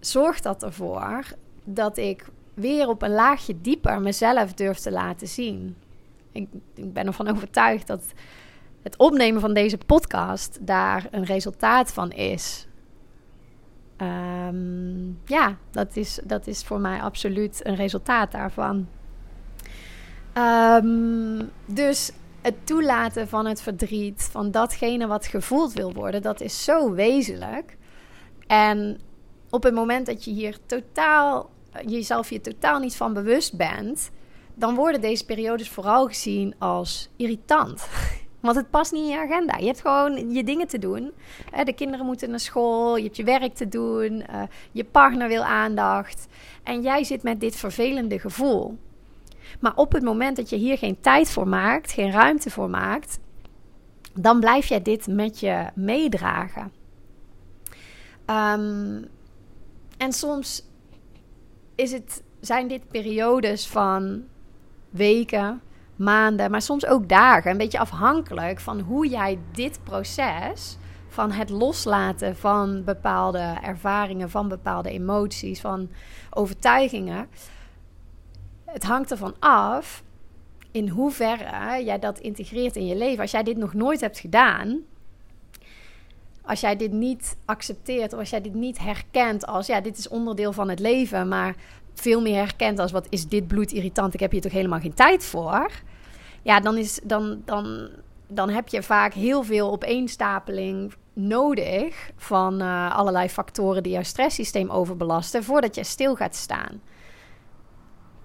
zorgt 0.00 0.42
dat 0.42 0.62
ervoor 0.62 1.24
dat 1.64 1.96
ik 1.96 2.24
weer 2.54 2.88
op 2.88 3.02
een 3.02 3.10
laagje 3.10 3.60
dieper 3.60 4.00
mezelf 4.00 4.52
durf 4.52 4.78
te 4.78 4.90
laten 4.90 5.28
zien. 5.28 5.76
Ik, 6.32 6.48
ik 6.74 6.92
ben 6.92 7.06
ervan 7.06 7.28
overtuigd 7.28 7.86
dat 7.86 8.04
het 8.82 8.96
opnemen 8.96 9.40
van 9.40 9.54
deze 9.54 9.78
podcast 9.78 10.58
daar 10.60 11.06
een 11.10 11.24
resultaat 11.24 11.92
van 11.92 12.10
is. 12.10 12.66
Ehm, 13.96 15.06
ja, 15.24 15.56
dat 15.70 15.96
is, 15.96 16.20
dat 16.24 16.46
is 16.46 16.64
voor 16.64 16.80
mij 16.80 17.00
absoluut 17.00 17.66
een 17.66 17.74
resultaat 17.74 18.32
daarvan. 18.32 18.88
Ehm, 20.32 21.44
dus 21.66 22.12
het 22.42 22.66
toelaten 22.66 23.28
van 23.28 23.46
het 23.46 23.62
verdriet, 23.62 24.28
van 24.30 24.50
datgene 24.50 25.06
wat 25.06 25.26
gevoeld 25.26 25.72
wil 25.72 25.92
worden, 25.92 26.22
dat 26.22 26.40
is 26.40 26.64
zo 26.64 26.92
wezenlijk. 26.92 27.76
En 28.46 29.00
op 29.50 29.62
het 29.62 29.74
moment 29.74 30.06
dat 30.06 30.24
je 30.24 30.30
hier 30.30 30.56
totaal, 30.66 31.50
jezelf 31.86 32.28
hier 32.28 32.42
totaal 32.42 32.78
niet 32.78 32.96
van 32.96 33.12
bewust 33.12 33.56
bent, 33.56 34.10
dan 34.54 34.74
worden 34.74 35.00
deze 35.00 35.24
periodes 35.24 35.70
vooral 35.70 36.06
gezien 36.06 36.54
als 36.58 37.08
irritant. 37.16 37.86
Want 38.40 38.56
het 38.56 38.70
past 38.70 38.92
niet 38.92 39.02
in 39.02 39.08
je 39.08 39.18
agenda. 39.18 39.56
Je 39.56 39.66
hebt 39.66 39.80
gewoon 39.80 40.32
je 40.32 40.44
dingen 40.44 40.66
te 40.66 40.78
doen. 40.78 41.12
De 41.64 41.72
kinderen 41.72 42.06
moeten 42.06 42.30
naar 42.30 42.40
school, 42.40 42.96
je 42.96 43.02
hebt 43.02 43.16
je 43.16 43.24
werk 43.24 43.54
te 43.54 43.68
doen, 43.68 44.22
eh, 44.22 44.42
je 44.72 44.84
partner 44.84 45.28
wil 45.28 45.42
aandacht. 45.42 46.26
En 46.62 46.82
jij 46.82 47.04
zit 47.04 47.22
met 47.22 47.40
dit 47.40 47.56
vervelende 47.56 48.18
gevoel. 48.18 48.78
Maar 49.60 49.72
op 49.74 49.92
het 49.92 50.02
moment 50.02 50.36
dat 50.36 50.50
je 50.50 50.56
hier 50.56 50.78
geen 50.78 51.00
tijd 51.00 51.30
voor 51.30 51.48
maakt, 51.48 51.92
geen 51.92 52.10
ruimte 52.10 52.50
voor 52.50 52.70
maakt, 52.70 53.18
dan 54.14 54.40
blijf 54.40 54.66
jij 54.66 54.82
dit 54.82 55.06
met 55.06 55.40
je 55.40 55.66
meedragen. 55.74 56.72
Ehm, 58.24 59.02
en 59.96 60.12
soms 60.12 60.64
is 61.74 61.92
het, 61.92 62.22
zijn 62.40 62.68
dit 62.68 62.88
periodes 62.88 63.66
van 63.66 64.24
weken, 64.90 65.60
maanden, 65.96 66.50
maar 66.50 66.62
soms 66.62 66.86
ook 66.86 67.08
dagen. 67.08 67.50
Een 67.50 67.58
beetje 67.58 67.78
afhankelijk 67.78 68.60
van 68.60 68.80
hoe 68.80 69.08
jij 69.08 69.38
dit 69.52 69.80
proces 69.84 70.76
van 71.08 71.30
het 71.30 71.50
loslaten 71.50 72.36
van 72.36 72.84
bepaalde 72.84 73.54
ervaringen, 73.62 74.30
van 74.30 74.48
bepaalde 74.48 74.90
emoties, 74.90 75.60
van 75.60 75.90
overtuigingen. 76.30 77.28
Het 78.72 78.82
hangt 78.82 79.10
ervan 79.10 79.34
af 79.38 80.02
in 80.70 80.88
hoeverre 80.88 81.84
jij 81.84 81.98
dat 81.98 82.18
integreert 82.18 82.76
in 82.76 82.86
je 82.86 82.96
leven. 82.96 83.20
Als 83.20 83.30
jij 83.30 83.42
dit 83.42 83.56
nog 83.56 83.74
nooit 83.74 84.00
hebt 84.00 84.18
gedaan, 84.18 84.80
als 86.44 86.60
jij 86.60 86.76
dit 86.76 86.92
niet 86.92 87.36
accepteert 87.44 88.12
of 88.12 88.18
als 88.18 88.30
jij 88.30 88.40
dit 88.40 88.54
niet 88.54 88.78
herkent 88.78 89.46
als 89.46 89.66
ja, 89.66 89.80
dit 89.80 89.98
is 89.98 90.08
onderdeel 90.08 90.52
van 90.52 90.68
het 90.68 90.78
leven, 90.78 91.28
maar 91.28 91.54
veel 91.94 92.20
meer 92.20 92.36
herkent 92.36 92.78
als 92.78 92.92
wat 92.92 93.06
is 93.10 93.26
dit 93.28 93.46
bloedirritant, 93.46 94.14
ik 94.14 94.20
heb 94.20 94.30
hier 94.30 94.40
toch 94.40 94.52
helemaal 94.52 94.80
geen 94.80 94.94
tijd 94.94 95.24
voor. 95.24 95.70
Ja, 96.42 96.60
dan, 96.60 96.76
is, 96.76 97.00
dan, 97.02 97.42
dan, 97.44 97.88
dan 98.26 98.48
heb 98.48 98.68
je 98.68 98.82
vaak 98.82 99.14
heel 99.14 99.42
veel 99.42 99.70
opeenstapeling 99.70 100.94
nodig 101.12 102.10
van 102.16 102.62
uh, 102.62 102.96
allerlei 102.96 103.28
factoren 103.28 103.82
die 103.82 103.92
jouw 103.92 104.02
stresssysteem 104.02 104.70
overbelasten 104.70 105.44
voordat 105.44 105.74
je 105.74 105.84
stil 105.84 106.14
gaat 106.14 106.36
staan. 106.36 106.80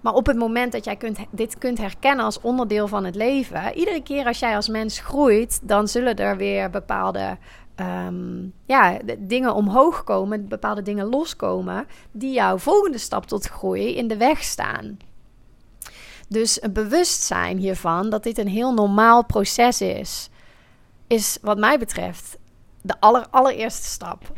Maar 0.08 0.16
op 0.16 0.26
het 0.26 0.36
moment 0.36 0.72
dat 0.72 0.84
jij 0.84 0.96
kunt, 0.96 1.18
dit 1.30 1.58
kunt 1.58 1.78
herkennen 1.78 2.24
als 2.24 2.40
onderdeel 2.40 2.88
van 2.88 3.04
het 3.04 3.14
leven, 3.14 3.74
iedere 3.74 4.02
keer 4.02 4.26
als 4.26 4.38
jij 4.38 4.56
als 4.56 4.68
mens 4.68 5.00
groeit, 5.00 5.60
dan 5.62 5.88
zullen 5.88 6.16
er 6.16 6.36
weer 6.36 6.70
bepaalde 6.70 7.38
um, 7.76 8.52
ja, 8.64 8.98
dingen 9.18 9.54
omhoog 9.54 10.04
komen, 10.04 10.48
bepaalde 10.48 10.82
dingen 10.82 11.06
loskomen, 11.06 11.86
die 12.10 12.32
jouw 12.32 12.58
volgende 12.58 12.98
stap 12.98 13.26
tot 13.26 13.46
groei 13.46 13.96
in 13.96 14.08
de 14.08 14.16
weg 14.16 14.42
staan. 14.42 14.96
Dus 16.28 16.62
een 16.62 16.72
bewustzijn 16.72 17.58
hiervan 17.58 18.10
dat 18.10 18.22
dit 18.22 18.38
een 18.38 18.48
heel 18.48 18.72
normaal 18.72 19.24
proces 19.24 19.80
is, 19.80 20.30
is 21.06 21.38
wat 21.42 21.58
mij 21.58 21.78
betreft 21.78 22.38
de 22.82 22.94
aller, 23.00 23.26
allereerste 23.30 23.88
stap. 23.88 24.32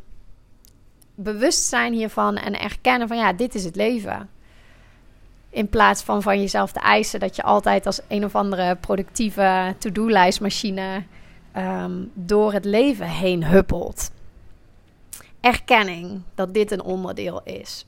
Bewustzijn 1.14 1.92
hiervan 1.92 2.36
en 2.36 2.60
erkennen 2.60 3.08
van 3.08 3.16
ja, 3.16 3.32
dit 3.32 3.54
is 3.54 3.64
het 3.64 3.76
leven. 3.76 4.38
In 5.50 5.68
plaats 5.68 6.02
van 6.02 6.22
van 6.22 6.40
jezelf 6.40 6.72
te 6.72 6.80
eisen 6.80 7.20
dat 7.20 7.36
je 7.36 7.42
altijd 7.42 7.86
als 7.86 8.00
een 8.08 8.24
of 8.24 8.34
andere 8.34 8.76
productieve 8.76 9.74
to-do-lijstmachine 9.78 11.02
Ehm, 11.52 11.92
door 12.14 12.52
het 12.52 12.64
leven 12.64 13.06
heen 13.06 13.44
huppelt. 13.44 14.10
Erkenning 15.40 16.22
dat 16.34 16.54
dit 16.54 16.70
een 16.70 16.82
onderdeel 16.82 17.40
is. 17.44 17.86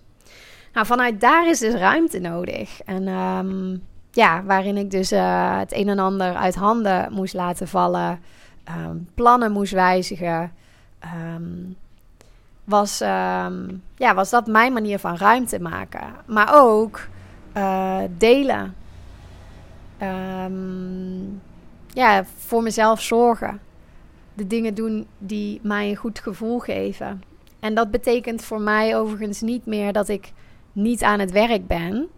Nou, 0.73 0.87
vanuit 0.87 1.21
daar 1.21 1.49
is 1.49 1.59
dus 1.59 1.75
ruimte 1.75 2.19
nodig. 2.19 2.83
En 2.83 3.09
ehm, 3.09 3.77
ja, 4.11 4.43
waarin 4.43 4.77
ik 4.77 4.91
dus 4.91 5.13
uh, 5.13 5.59
het 5.59 5.75
een 5.75 5.89
en 5.89 5.99
ander 5.99 6.35
uit 6.35 6.55
handen 6.55 7.13
moest 7.13 7.35
laten 7.35 7.69
vallen, 7.69 8.21
ehm, 8.65 8.97
plannen 9.15 9.53
moest 9.53 9.73
wijzigen, 9.73 10.53
was, 12.65 12.99
ja, 13.97 14.15
was 14.15 14.31
dat 14.31 14.47
mijn 14.47 14.73
manier 14.73 14.99
van 14.99 15.17
ruimte 15.17 15.61
maken. 15.61 16.15
Maar 16.27 16.49
ook 16.53 17.01
uh, 17.57 18.01
delen. 18.19 18.75
Um, 20.03 21.43
ja, 21.87 22.25
voor 22.25 22.63
mezelf 22.63 23.01
zorgen. 23.01 23.61
De 24.35 24.47
dingen 24.47 24.75
doen 24.75 25.07
die 25.19 25.61
mij 25.63 25.91
een 25.91 25.97
goed 25.97 26.19
gevoel 26.19 26.59
geven. 26.59 27.23
En 27.61 27.75
dat 27.75 27.91
betekent 27.91 28.45
voor 28.45 28.61
mij 28.61 28.97
overigens 28.97 29.41
niet 29.41 29.67
meer 29.67 29.93
dat 29.93 30.09
ik 30.09 30.33
niet 30.73 31.03
aan 31.03 31.19
het 31.19 31.31
werk 31.31 31.67
ben. 31.67 32.09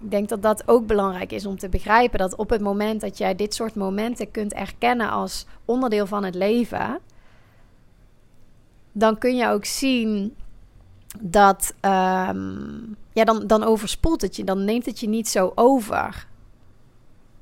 Ik 0.00 0.10
denk 0.10 0.28
dat 0.28 0.42
dat 0.42 0.68
ook 0.68 0.86
belangrijk 0.86 1.32
is 1.32 1.46
om 1.46 1.58
te 1.58 1.68
begrijpen. 1.68 2.18
Dat 2.18 2.36
op 2.36 2.50
het 2.50 2.60
moment 2.60 3.00
dat 3.00 3.18
jij 3.18 3.34
dit 3.34 3.54
soort 3.54 3.74
momenten 3.74 4.30
kunt 4.30 4.52
erkennen 4.52 5.10
als 5.10 5.46
onderdeel 5.64 6.06
van 6.06 6.24
het 6.24 6.34
leven, 6.34 6.98
dan 8.92 9.18
kun 9.18 9.36
je 9.36 9.48
ook 9.48 9.64
zien 9.64 10.34
dat. 11.18 11.74
Um, 11.80 12.96
ja, 13.12 13.24
dan, 13.24 13.46
dan 13.46 13.64
overspoelt 13.64 14.22
het 14.22 14.36
je. 14.36 14.44
Dan 14.44 14.64
neemt 14.64 14.86
het 14.86 15.00
je 15.00 15.08
niet 15.08 15.28
zo 15.28 15.52
over 15.54 16.28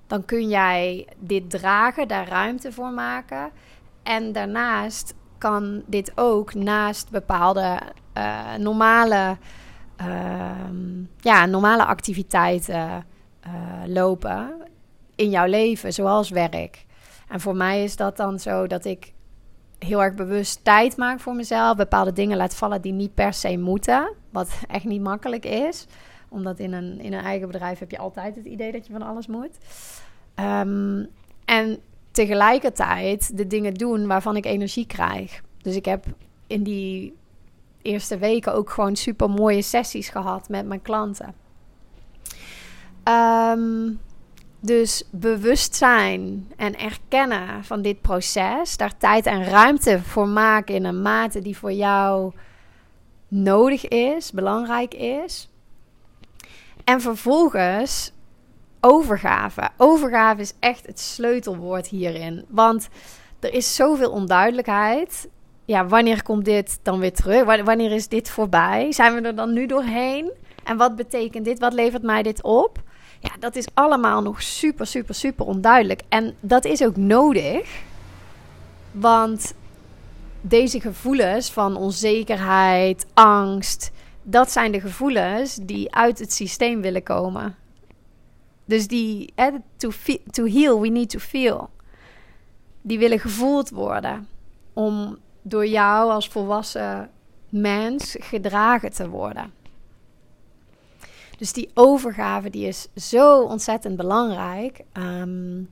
dan 0.09 0.25
kun 0.25 0.49
jij 0.49 1.07
dit 1.19 1.51
dragen, 1.51 2.09
daar 2.09 2.29
ruimte 2.29 2.73
voor 2.73 2.91
maken. 2.91 3.51
En 4.03 4.33
daarnaast 4.33 5.15
kan 5.39 5.83
dit 5.87 6.13
ook 6.15 6.55
naast 6.55 7.11
bepaalde 7.11 7.81
uh, 8.15 8.55
normale, 8.55 9.37
uh, 10.01 10.51
ja, 11.21 11.47
normale 11.47 11.85
activiteiten 11.85 13.07
uh, 13.47 13.53
lopen 13.87 14.57
in 15.15 15.31
jouw 15.31 15.47
leven, 15.47 15.93
zoals 15.93 16.31
werk. 16.31 16.87
En 17.29 17.41
voor 17.41 17.57
mij 17.57 17.85
is 17.85 17.97
dat 17.97 18.17
dan 18.17 18.39
zo 18.39 18.67
dat 18.67 18.85
ik 18.85 19.13
heel 19.79 20.03
erg 20.03 20.15
bewust 20.15 20.65
tijd 20.65 20.97
maak 20.97 21.21
voor 21.21 21.35
mezelf. 21.35 21.77
Bepaalde 21.77 22.13
dingen 22.13 22.37
laat 22.37 22.55
vallen 22.55 22.83
die 22.83 22.93
niet 22.93 23.15
per 23.15 23.33
se 23.33 23.57
moeten. 23.57 24.13
Wat 24.31 24.51
echt 24.69 24.85
niet 24.85 25.03
makkelijk 25.03 25.45
is 25.45 25.87
omdat 26.29 26.59
in 26.59 26.73
een, 26.73 27.01
in 27.01 27.13
een 27.13 27.25
eigen 27.25 27.47
bedrijf 27.47 27.79
heb 27.79 27.91
je 27.91 27.99
altijd 27.99 28.37
het 28.37 28.45
idee 28.45 28.73
dat 28.73 28.87
je 28.87 28.93
van 28.93 29.03
alles 29.03 29.27
moet. 29.27 29.59
Um, 30.35 31.09
en 31.45 31.79
tegelijkertijd 32.11 33.37
de 33.37 33.47
dingen 33.47 33.75
doen 33.75 34.07
waarvan 34.07 34.37
ik 34.37 34.47
energie 34.47 34.87
krijg. 34.87 35.43
Dus 35.63 35.77
ik 35.77 35.85
heb 35.85 36.05
in 36.47 36.63
die 36.63 37.17
eerste 37.83 38.19
weken 38.19 38.55
ook 38.55 38.71
gewoon 38.71 38.97
super 38.97 39.31
mooie 39.31 39.63
sessies 39.63 40.09
gehad 40.09 40.49
met 40.49 40.67
mijn 40.67 40.83
klanten. 40.83 41.35
Um, 43.05 44.01
dus 44.61 45.05
bewustzijn 45.11 46.53
en 46.57 46.79
erkennen 46.79 47.65
van 47.65 47.83
dit 47.83 48.01
proces, 48.01 48.77
daar 48.77 48.97
tijd 48.97 49.27
en 49.27 49.45
ruimte 49.45 50.03
voor 50.03 50.29
maken 50.29 50.75
in 50.75 50.85
een 50.85 51.03
mate 51.03 51.41
die 51.41 51.57
voor 51.57 51.73
jou 51.73 52.33
nodig 53.29 53.89
is, 53.89 54.33
belangrijk 54.33 54.95
is. 54.95 55.51
En 56.85 57.01
vervolgens 57.01 58.13
overgave. 58.81 59.69
Overgave 59.77 60.41
is 60.41 60.55
echt 60.61 60.87
het 60.87 61.01
sleutelwoord 61.01 61.87
hierin. 61.87 62.45
Want 62.49 62.89
er 63.41 63.53
is 63.55 63.75
zoveel 63.75 64.11
onduidelijkheid. 64.11 65.29
Ja, 65.65 65.87
wanneer 65.87 66.23
komt 66.23 66.45
dit 66.45 66.79
dan 66.83 66.99
weer 66.99 67.13
terug? 67.13 67.45
Wanneer 67.65 67.93
is 67.93 68.09
dit 68.09 68.31
voorbij? 68.31 68.93
Zijn 68.93 69.15
we 69.15 69.21
er 69.21 69.35
dan 69.35 69.53
nu 69.53 69.67
doorheen? 69.67 70.33
En 70.65 70.77
wat 70.77 70.97
betekent 70.97 71.45
dit? 71.45 71.59
Wat 71.59 71.73
levert 71.73 72.03
mij 72.03 72.23
dit 72.23 72.43
op? 72.43 72.83
Ja, 73.21 73.31
dat 73.39 73.57
is 73.57 73.67
allemaal 73.75 74.23
nog 74.23 74.43
super, 74.43 74.87
super, 74.87 75.15
super 75.15 75.47
onduidelijk. 75.47 76.03
En 76.09 76.35
dat 76.41 76.65
is 76.65 76.83
ook 76.85 76.97
nodig. 76.97 77.83
Want 78.93 79.55
deze 80.41 80.81
gevoelens 80.81 81.51
van 81.51 81.77
onzekerheid, 81.77 83.07
angst, 83.15 83.91
dat 84.23 84.51
zijn 84.51 84.73
de 84.73 84.81
gevoelens 84.81 85.55
die 85.55 85.95
uit 85.95 86.19
het 86.19 86.33
systeem 86.33 86.81
willen 86.81 87.03
komen. 87.03 87.57
Dus 88.65 88.87
die, 88.87 89.33
to, 89.77 89.91
to 90.31 90.45
heal, 90.45 90.81
we 90.81 90.89
need 90.89 91.11
to 91.11 91.19
feel. 91.19 91.71
Die 92.83 92.99
willen 92.99 93.19
gevoeld 93.19 93.71
worden. 93.71 94.29
Om 94.73 95.19
door 95.43 95.67
jou 95.67 96.11
als 96.11 96.29
volwassen 96.29 97.11
mens 97.49 98.17
gedragen 98.19 98.93
te 98.93 99.09
worden. 99.09 99.53
Dus 101.39 101.53
die 101.53 101.71
overgave 101.75 102.51
die 102.51 102.67
is 102.67 102.89
zo 102.97 103.43
ontzettend 103.43 103.97
belangrijk. 103.97 104.81
Ehm, 104.93 105.63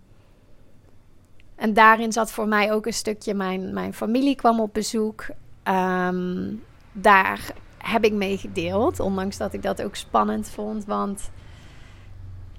en 1.54 1.74
daarin 1.74 2.12
zat 2.12 2.30
voor 2.30 2.48
mij 2.48 2.72
ook 2.72 2.86
een 2.86 2.92
stukje, 2.92 3.34
mijn, 3.34 3.74
mijn 3.74 3.94
familie 3.94 4.34
kwam 4.34 4.60
op 4.60 4.74
bezoek. 4.74 5.26
Ehm, 5.62 6.54
daar 6.92 7.50
heb 7.78 8.04
ik 8.04 8.12
mee 8.12 8.36
gedeeld, 8.36 9.00
ondanks 9.00 9.36
dat 9.36 9.52
ik 9.52 9.62
dat 9.62 9.82
ook 9.82 9.96
spannend 9.96 10.48
vond. 10.48 10.84
Want 10.84 11.30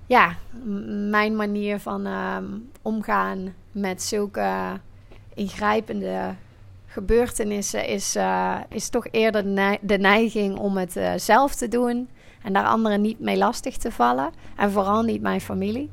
ja, 0.06 0.36
mijn 1.10 1.36
manier 1.36 1.80
van 1.80 2.06
ehm, 2.06 2.46
omgaan 2.82 3.54
met 3.72 4.04
zulke 4.04 4.80
ingrijpende 5.34 6.36
gebeurtenissen 6.86 7.88
is, 7.88 8.16
uh, 8.16 8.60
is 8.70 8.90
toch 8.90 9.08
eerder 9.12 9.44
de 9.82 9.98
neiging 9.98 10.58
om 10.58 10.78
het 10.78 10.96
uh, 10.96 11.14
zelf 11.16 11.56
te 11.56 11.68
doen 11.68 12.10
en 12.44 12.54
daar 12.54 12.66
anderen 12.66 13.02
niet 13.02 13.20
mee 13.20 13.38
lastig 13.38 13.78
te 13.78 13.92
vallen. 13.92 14.30
En 14.56 14.72
vooral 14.72 15.02
niet 15.02 15.22
mijn 15.22 15.42
familie. 15.42 15.90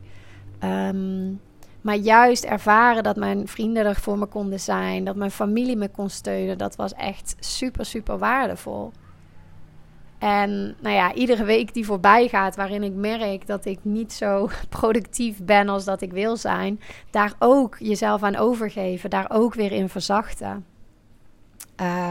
Um, 0.64 1.40
maar 1.84 1.96
juist 1.96 2.44
ervaren 2.44 3.02
dat 3.02 3.16
mijn 3.16 3.48
vrienden 3.48 3.86
er 3.86 3.94
voor 3.94 4.18
me 4.18 4.26
konden 4.26 4.60
zijn, 4.60 5.04
dat 5.04 5.16
mijn 5.16 5.30
familie 5.30 5.76
me 5.76 5.88
kon 5.88 6.10
steunen, 6.10 6.58
dat 6.58 6.76
was 6.76 6.92
echt 6.92 7.36
super, 7.38 7.84
super 7.84 8.18
waardevol. 8.18 8.92
En 10.18 10.74
nou 10.80 10.94
ja, 10.94 11.14
iedere 11.14 11.44
week 11.44 11.74
die 11.74 11.84
voorbij 11.86 12.28
gaat, 12.28 12.56
waarin 12.56 12.82
ik 12.82 12.94
merk 12.94 13.46
dat 13.46 13.64
ik 13.64 13.78
niet 13.82 14.12
zo 14.12 14.48
productief 14.68 15.42
ben 15.42 15.68
als 15.68 15.84
dat 15.84 16.00
ik 16.00 16.12
wil 16.12 16.36
zijn, 16.36 16.80
daar 17.10 17.32
ook 17.38 17.76
jezelf 17.78 18.22
aan 18.22 18.36
overgeven, 18.36 19.10
daar 19.10 19.30
ook 19.30 19.54
weer 19.54 19.72
in 19.72 19.88
verzachten. 19.88 20.64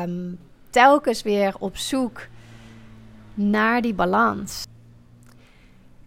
Um, 0.01 0.39
telkens 0.69 1.21
weer 1.21 1.55
op 1.59 1.77
zoek 1.77 2.27
naar 3.33 3.81
die 3.81 3.93
balans. 3.93 4.63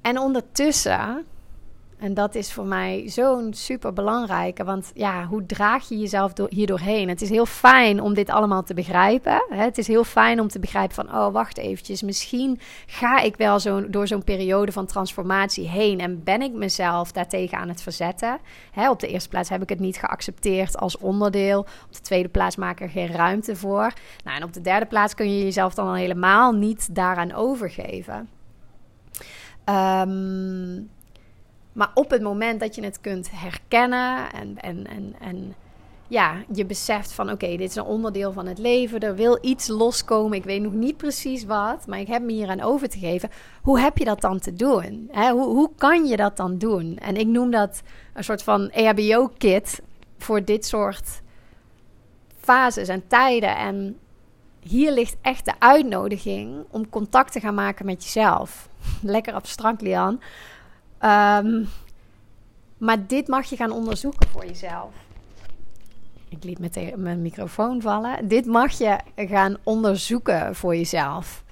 En 0.00 0.18
ondertussen 0.18 1.24
en 1.98 2.14
dat 2.14 2.34
is 2.34 2.52
voor 2.52 2.64
mij 2.64 3.02
zo'n 3.06 3.54
super 3.54 3.92
belangrijke. 3.92 4.64
Want 4.64 4.90
ja, 4.94 5.24
hoe 5.24 5.46
draag 5.46 5.88
je 5.88 5.98
jezelf 5.98 6.32
door, 6.32 6.48
hier? 6.50 7.08
Het 7.08 7.22
is 7.22 7.30
heel 7.30 7.46
fijn 7.46 8.00
om 8.00 8.14
dit 8.14 8.30
allemaal 8.30 8.62
te 8.62 8.74
begrijpen. 8.74 9.44
Hè? 9.48 9.62
Het 9.64 9.78
is 9.78 9.86
heel 9.86 10.04
fijn 10.04 10.40
om 10.40 10.48
te 10.48 10.58
begrijpen 10.58 10.94
van, 10.94 11.14
oh 11.14 11.32
wacht 11.32 11.58
eventjes, 11.58 12.02
misschien 12.02 12.60
ga 12.86 13.20
ik 13.20 13.36
wel 13.36 13.60
zo, 13.60 13.90
door 13.90 14.06
zo'n 14.06 14.24
periode 14.24 14.72
van 14.72 14.86
transformatie 14.86 15.68
heen 15.68 16.00
en 16.00 16.24
ben 16.24 16.42
ik 16.42 16.52
mezelf 16.52 17.12
daartegen 17.12 17.58
aan 17.58 17.68
het 17.68 17.82
verzetten. 17.82 18.38
Hè? 18.70 18.90
Op 18.90 19.00
de 19.00 19.08
eerste 19.08 19.28
plaats 19.28 19.48
heb 19.48 19.62
ik 19.62 19.68
het 19.68 19.80
niet 19.80 19.96
geaccepteerd 19.96 20.76
als 20.76 20.98
onderdeel. 20.98 21.58
Op 21.58 21.92
de 21.92 22.00
tweede 22.00 22.28
plaats 22.28 22.56
maak 22.56 22.80
ik 22.80 22.80
er 22.80 22.88
geen 22.88 23.12
ruimte 23.12 23.56
voor. 23.56 23.92
Nou, 24.24 24.36
en 24.36 24.44
op 24.44 24.52
de 24.52 24.60
derde 24.60 24.86
plaats 24.86 25.14
kun 25.14 25.36
je 25.36 25.44
jezelf 25.44 25.74
dan 25.74 25.86
al 25.86 25.94
helemaal 25.94 26.52
niet 26.52 26.94
daaraan 26.94 27.32
overgeven. 27.32 28.28
Um, 29.68 30.90
maar 31.76 31.90
op 31.94 32.10
het 32.10 32.22
moment 32.22 32.60
dat 32.60 32.74
je 32.74 32.84
het 32.84 33.00
kunt 33.00 33.30
herkennen 33.30 34.32
en, 34.32 34.56
en, 34.60 34.86
en, 34.86 35.14
en 35.20 35.54
ja, 36.08 36.42
je 36.52 36.66
beseft 36.66 37.12
van 37.12 37.30
oké, 37.30 37.46
dit 37.46 37.70
is 37.70 37.74
een 37.74 37.84
onderdeel 37.84 38.32
van 38.32 38.46
het 38.46 38.58
leven. 38.58 39.00
Er 39.00 39.14
wil 39.14 39.38
iets 39.40 39.68
loskomen. 39.68 40.38
Ik 40.38 40.44
weet 40.44 40.62
nog 40.62 40.72
niet 40.72 40.96
precies 40.96 41.44
wat, 41.44 41.86
maar 41.86 41.98
ik 41.98 42.06
heb 42.06 42.22
me 42.22 42.32
hier 42.32 42.48
aan 42.48 42.60
over 42.60 42.88
te 42.88 42.98
geven. 42.98 43.30
Hoe 43.62 43.80
heb 43.80 43.98
je 43.98 44.04
dat 44.04 44.20
dan 44.20 44.38
te 44.38 44.54
doen? 44.54 45.10
Hoe, 45.12 45.44
hoe 45.44 45.70
kan 45.76 46.04
je 46.06 46.16
dat 46.16 46.36
dan 46.36 46.58
doen? 46.58 46.96
En 46.96 47.16
ik 47.16 47.26
noem 47.26 47.50
dat 47.50 47.82
een 48.12 48.24
soort 48.24 48.42
van 48.42 48.70
EHBO-kit 48.70 49.82
voor 50.18 50.44
dit 50.44 50.66
soort 50.66 51.22
fases 52.40 52.88
en 52.88 53.06
tijden. 53.06 53.56
En 53.56 53.98
hier 54.60 54.92
ligt 54.92 55.16
echt 55.22 55.44
de 55.44 55.54
uitnodiging 55.58 56.64
om 56.70 56.88
contact 56.88 57.32
te 57.32 57.40
gaan 57.40 57.54
maken 57.54 57.86
met 57.86 58.04
jezelf. 58.04 58.68
Lekker 59.02 59.34
abstract, 59.34 59.80
Lian. 59.80 60.20
Um, 61.06 61.68
maar 62.78 63.06
dit 63.06 63.28
mag 63.28 63.44
je 63.44 63.56
gaan 63.56 63.70
onderzoeken 63.70 64.28
voor 64.28 64.46
jezelf. 64.46 64.90
Ik 66.28 66.44
liet 66.44 66.58
meteen 66.58 67.02
mijn 67.02 67.22
microfoon 67.22 67.80
vallen. 67.80 68.28
Dit 68.28 68.46
mag 68.46 68.72
je 68.72 68.98
gaan 69.16 69.56
onderzoeken 69.62 70.54
voor 70.54 70.76
jezelf. 70.76 71.44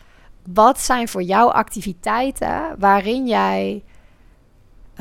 Wat 0.52 0.80
zijn 0.80 1.08
voor 1.08 1.22
jou 1.22 1.52
activiteiten 1.52 2.74
waarin 2.78 3.26
jij 3.26 3.82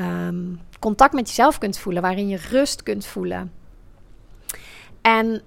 um, 0.00 0.60
contact 0.78 1.12
met 1.12 1.28
jezelf 1.28 1.58
kunt 1.58 1.78
voelen, 1.78 2.02
waarin 2.02 2.28
je 2.28 2.38
rust 2.50 2.82
kunt 2.82 3.06
voelen? 3.06 3.52
En 5.00 5.42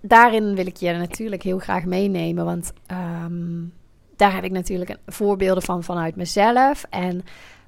daarin 0.00 0.54
wil 0.54 0.66
ik 0.66 0.76
je 0.76 0.92
natuurlijk 0.92 1.42
heel 1.42 1.58
graag 1.58 1.84
meenemen, 1.84 2.44
want 2.44 2.72
um, 2.92 3.72
daar 4.16 4.34
heb 4.34 4.44
ik 4.44 4.50
natuurlijk 4.50 4.96
voorbeelden 5.06 5.62
van 5.62 5.82
vanuit 5.82 6.16
mezelf. 6.16 6.84
En 6.90 7.24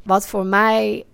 wat 0.07 0.29
voor 0.29 0.47
mij 0.47 1.05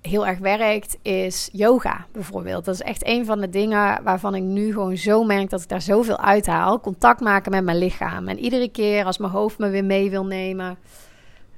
heel 0.00 0.26
erg 0.26 0.38
werkt, 0.38 0.98
is 1.02 1.48
yoga 1.52 2.06
bijvoorbeeld. 2.12 2.64
Dat 2.64 2.74
is 2.74 2.82
echt 2.82 3.06
een 3.06 3.24
van 3.24 3.40
de 3.40 3.50
dingen 3.50 4.02
waarvan 4.02 4.34
ik 4.34 4.42
nu 4.42 4.72
gewoon 4.72 4.96
zo 4.96 5.24
merk 5.24 5.50
dat 5.50 5.62
ik 5.62 5.68
daar 5.68 5.82
zoveel 5.82 6.18
uithaal. 6.18 6.80
Contact 6.80 7.20
maken 7.20 7.50
met 7.50 7.64
mijn 7.64 7.78
lichaam. 7.78 8.28
En 8.28 8.38
iedere 8.38 8.70
keer 8.70 9.04
als 9.04 9.18
mijn 9.18 9.32
hoofd 9.32 9.58
me 9.58 9.68
weer 9.68 9.84
mee 9.84 10.10
wil 10.10 10.24
nemen. 10.24 10.78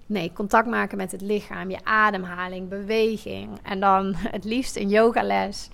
Nee, 0.06 0.32
contact 0.32 0.66
maken 0.66 0.96
met 0.96 1.12
het 1.12 1.20
lichaam, 1.20 1.70
je 1.70 1.84
ademhaling, 1.84 2.68
beweging. 2.68 3.48
En 3.62 3.80
dan 3.80 4.14
het 4.36 4.44
liefst 4.44 4.76
een 4.76 4.88
yogales. 4.88 5.68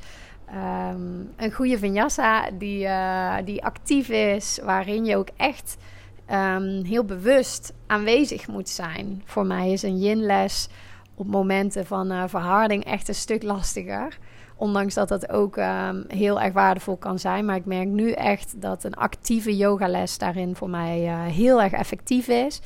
Um, 0.91 1.31
een 1.37 1.53
goede 1.53 1.79
vinyasa 1.79 2.51
die, 2.51 2.85
uh, 2.85 3.35
die 3.45 3.65
actief 3.65 4.09
is, 4.09 4.61
waarin 4.65 5.05
je 5.05 5.17
ook 5.17 5.29
echt 5.37 5.77
um, 6.31 6.85
heel 6.85 7.05
bewust 7.05 7.73
aanwezig 7.87 8.49
moet 8.49 8.69
zijn. 8.69 9.23
Voor 9.25 9.47
mij 9.47 9.73
is 9.73 9.83
een 9.83 9.99
yin-les 9.99 10.69
op 11.17 11.27
momenten 11.27 11.87
van 11.87 12.13
uh, 12.13 12.25
verharding 12.27 12.85
echt 12.85 13.09
een 13.09 13.15
stuk 13.15 13.43
lastiger. 13.43 14.19
Ondanks 14.57 14.95
dat 14.95 15.09
dat 15.09 15.29
ook 15.29 15.57
um, 15.57 16.05
heel 16.09 16.41
erg 16.41 16.53
waardevol 16.53 16.97
kan 16.97 17.19
zijn. 17.19 17.45
Maar 17.45 17.57
ik 17.57 17.65
merk 17.65 17.89
nu 17.89 18.11
echt 18.11 18.61
dat 18.61 18.85
een 18.85 18.95
actieve 18.95 19.57
yogales 19.57 20.19
daarin 20.19 20.57
voor 20.57 20.71
mij 20.71 21.05
uh, 21.05 21.25
heel 21.25 21.63
erg 21.63 21.73
effectief 21.73 22.29
is. 22.29 22.61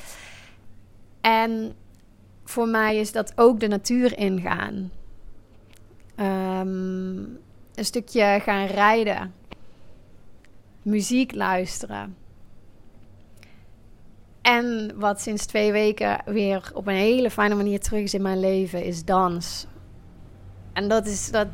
En 1.21 1.73
voor 2.45 2.69
mij 2.69 2.97
is 2.97 3.13
dat 3.13 3.33
ook 3.37 3.61
de 3.61 3.69
natuur 3.69 4.19
ingaan. 4.19 4.91
Um, 6.17 7.39
een 7.75 7.85
stukje 7.85 8.39
gaan 8.43 8.67
rijden. 8.67 9.35
Muziek 10.83 11.35
luisteren. 11.35 12.17
En 14.42 14.92
wat 14.96 15.20
sinds 15.20 15.46
twee 15.46 15.72
weken 15.72 16.22
weer 16.24 16.70
op 16.74 16.87
een 16.87 16.94
hele 16.94 17.31
fijne 17.31 17.55
manier 17.55 17.81
terug 17.81 18.03
is 18.03 18.14
in 18.14 18.22
mijn 18.22 18.40
leven, 18.40 18.85
is 18.85 19.05
dans. 19.05 19.66
En 20.72 20.88
dat 20.88 21.07
is, 21.07 21.31
dat, 21.31 21.48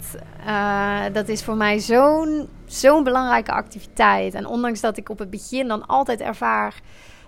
uh, 0.47 1.05
dat 1.13 1.29
is 1.29 1.45
voor 1.45 1.57
mij 1.57 1.79
zo'n 1.79 2.49
zo'n 2.65 3.05
belangrijke 3.05 3.53
activiteit. 3.53 4.35
En 4.35 4.47
ondanks 4.47 4.81
dat 4.81 4.97
ik 4.97 5.09
op 5.09 5.19
het 5.19 5.31
begin 5.31 5.69
dan 5.69 5.87
altijd 5.87 6.21
ervaar 6.21 6.81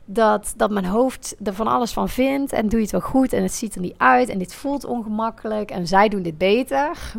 dat, 0.05 0.55
dat 0.57 0.71
mijn 0.71 0.85
hoofd 0.85 1.37
er 1.45 1.55
van 1.55 1.67
alles 1.67 1.93
van 1.93 2.09
vindt. 2.09 2.53
En 2.53 2.69
doe 2.69 2.79
je 2.79 2.83
het 2.83 2.93
wel 2.93 3.01
goed 3.01 3.33
en 3.33 3.43
het 3.43 3.53
ziet 3.53 3.75
er 3.75 3.81
niet 3.81 3.95
uit 3.97 4.29
en 4.29 4.39
dit 4.39 4.55
voelt 4.55 4.85
ongemakkelijk 4.85 5.71
en 5.71 5.87
zij 5.87 6.09
doen 6.09 6.23
dit 6.23 6.39
beter 6.39 7.13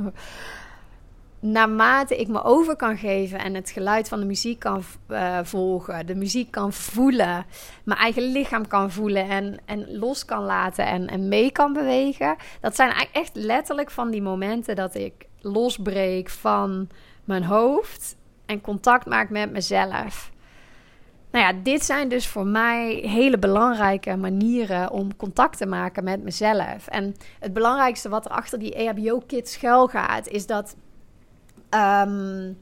naarmate 1.39 2.15
ik 2.15 2.28
me 2.28 2.43
over 2.43 2.75
kan 2.75 2.97
geven 2.97 3.39
en 3.39 3.54
het 3.54 3.69
geluid 3.69 4.08
van 4.08 4.19
de 4.19 4.25
muziek 4.25 4.60
kan 4.60 4.84
uh, 5.08 5.39
volgen, 5.43 6.06
de 6.06 6.15
muziek 6.15 6.52
kan 6.52 6.73
voelen, 6.73 7.45
mijn 7.84 7.99
eigen 7.99 8.23
lichaam 8.23 8.67
kan 8.67 8.91
voelen 8.91 9.30
en, 9.30 9.58
en 9.65 9.97
los 9.97 10.25
kan 10.25 10.43
laten 10.43 10.86
en, 10.86 11.08
en 11.08 11.28
mee 11.28 11.52
kan 11.52 11.73
bewegen. 11.73 12.36
Dat 12.62 12.75
zijn 12.75 12.93
echt 13.12 13.36
letterlijk 13.36 13.91
van 13.91 14.12
die 14.12 14.21
momenten 14.21 14.75
dat 14.75 14.95
ik 14.95 15.13
losbreek 15.41 16.30
van 16.30 16.89
mijn 17.23 17.43
hoofd 17.43 18.15
en 18.45 18.62
contact 18.62 19.06
maak 19.06 19.30
met 19.30 19.52
mezelf. 19.52 20.32
Nou 21.32 21.45
ja, 21.45 21.60
dit 21.63 21.86
zijn 21.86 22.10
dus 22.10 22.28
voor 22.28 22.45
mij 22.45 22.93
hele 22.93 23.38
belangrijke 23.38 24.15
manieren 24.15 24.91
om 24.91 25.15
contact 25.15 25.58
te 25.58 25.65
maken 25.65 26.04
met 26.04 26.23
mezelf. 26.23 26.88
En 26.88 27.15
het 27.39 27.54
belangrijkste 27.54 28.10
wat 28.10 28.25
er 28.25 28.32
achter 28.32 28.60
die 28.60 28.73
EHBO-kit 28.73 29.49
schuil 29.49 29.88
gaat, 29.88 30.28
is 30.28 30.45
dat 30.45 30.75
Um, 31.70 32.58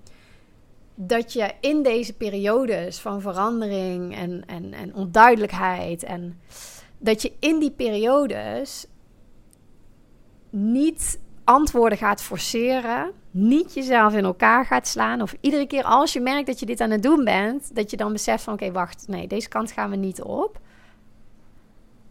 dat 1.00 1.34
je 1.34 1.54
in 1.60 1.84
deze 1.84 2.14
periodes 2.14 3.00
van 3.00 3.22
verandering 3.22 4.16
en, 4.16 4.44
en, 4.46 4.74
en 4.74 4.94
onduidelijkheid 4.96 6.04
en 6.04 6.40
dat 6.98 7.22
je 7.22 7.34
in 7.40 7.60
die 7.60 7.72
periodes 7.72 8.88
niet 10.50 11.20
antwoorden 11.44 11.98
gaat 11.98 12.22
forceren, 12.22 13.12
niet 13.32 13.74
jezelf 13.74 14.14
in 14.14 14.24
elkaar 14.24 14.66
gaat 14.66 14.88
slaan 14.88 15.22
of 15.22 15.36
iedere 15.42 15.68
keer 15.68 15.84
als 15.84 16.14
je 16.14 16.20
merkt 16.20 16.48
dat 16.48 16.60
je 16.60 16.66
dit 16.66 16.82
aan 16.82 16.92
het 16.92 17.04
doen 17.04 17.24
bent, 17.24 17.76
dat 17.76 17.92
je 17.92 17.98
dan 17.98 18.12
beseft 18.12 18.44
van 18.44 18.54
oké, 18.54 18.72
wacht, 18.72 19.08
nee, 19.08 19.28
deze 19.28 19.50
kant 19.50 19.72
gaan 19.72 19.90
we 19.90 19.96
niet 19.96 20.22
op. 20.22 20.60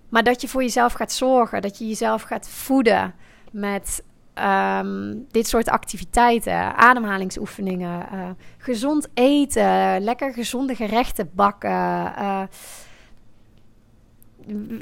Maar 0.09 0.23
dat 0.23 0.41
je 0.41 0.49
voor 0.49 0.63
jezelf 0.63 0.93
gaat 0.93 1.13
zorgen, 1.13 1.63
dat 1.63 1.79
je 1.79 1.89
jezelf 1.89 2.23
gaat 2.23 2.49
voeden 2.49 3.15
met 3.53 4.03
ehm, 4.37 5.15
dit 5.31 5.47
soort 5.47 5.69
activiteiten, 5.69 6.77
ademhalingsoefeningen, 6.77 8.07
uh, 8.13 8.31
gezond 8.59 9.09
eten, 9.15 10.01
lekker 10.01 10.33
gezonde 10.33 10.75
gerechten 10.75 11.31
bakken. 11.35 11.71
Uh, 12.19 12.43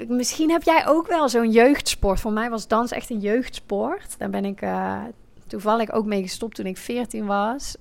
misschien 0.09 0.51
heb 0.51 0.63
jij 0.63 0.87
ook 0.87 1.07
wel 1.07 1.29
zo'n 1.29 1.51
jeugdsport. 1.51 2.21
Voor 2.21 2.33
mij 2.33 2.51
was 2.51 2.69
dans 2.69 2.91
echt 2.91 3.11
een 3.11 3.21
jeugdsport. 3.21 4.19
Daar 4.19 4.31
ben 4.31 4.45
ik 4.45 4.63
uh, 4.63 5.03
toevallig 5.47 5.93
ook 5.93 6.05
mee 6.05 6.23
gestopt 6.23 6.55
toen 6.55 6.67
ik 6.67 6.77
14 6.77 7.27
was. 7.27 7.77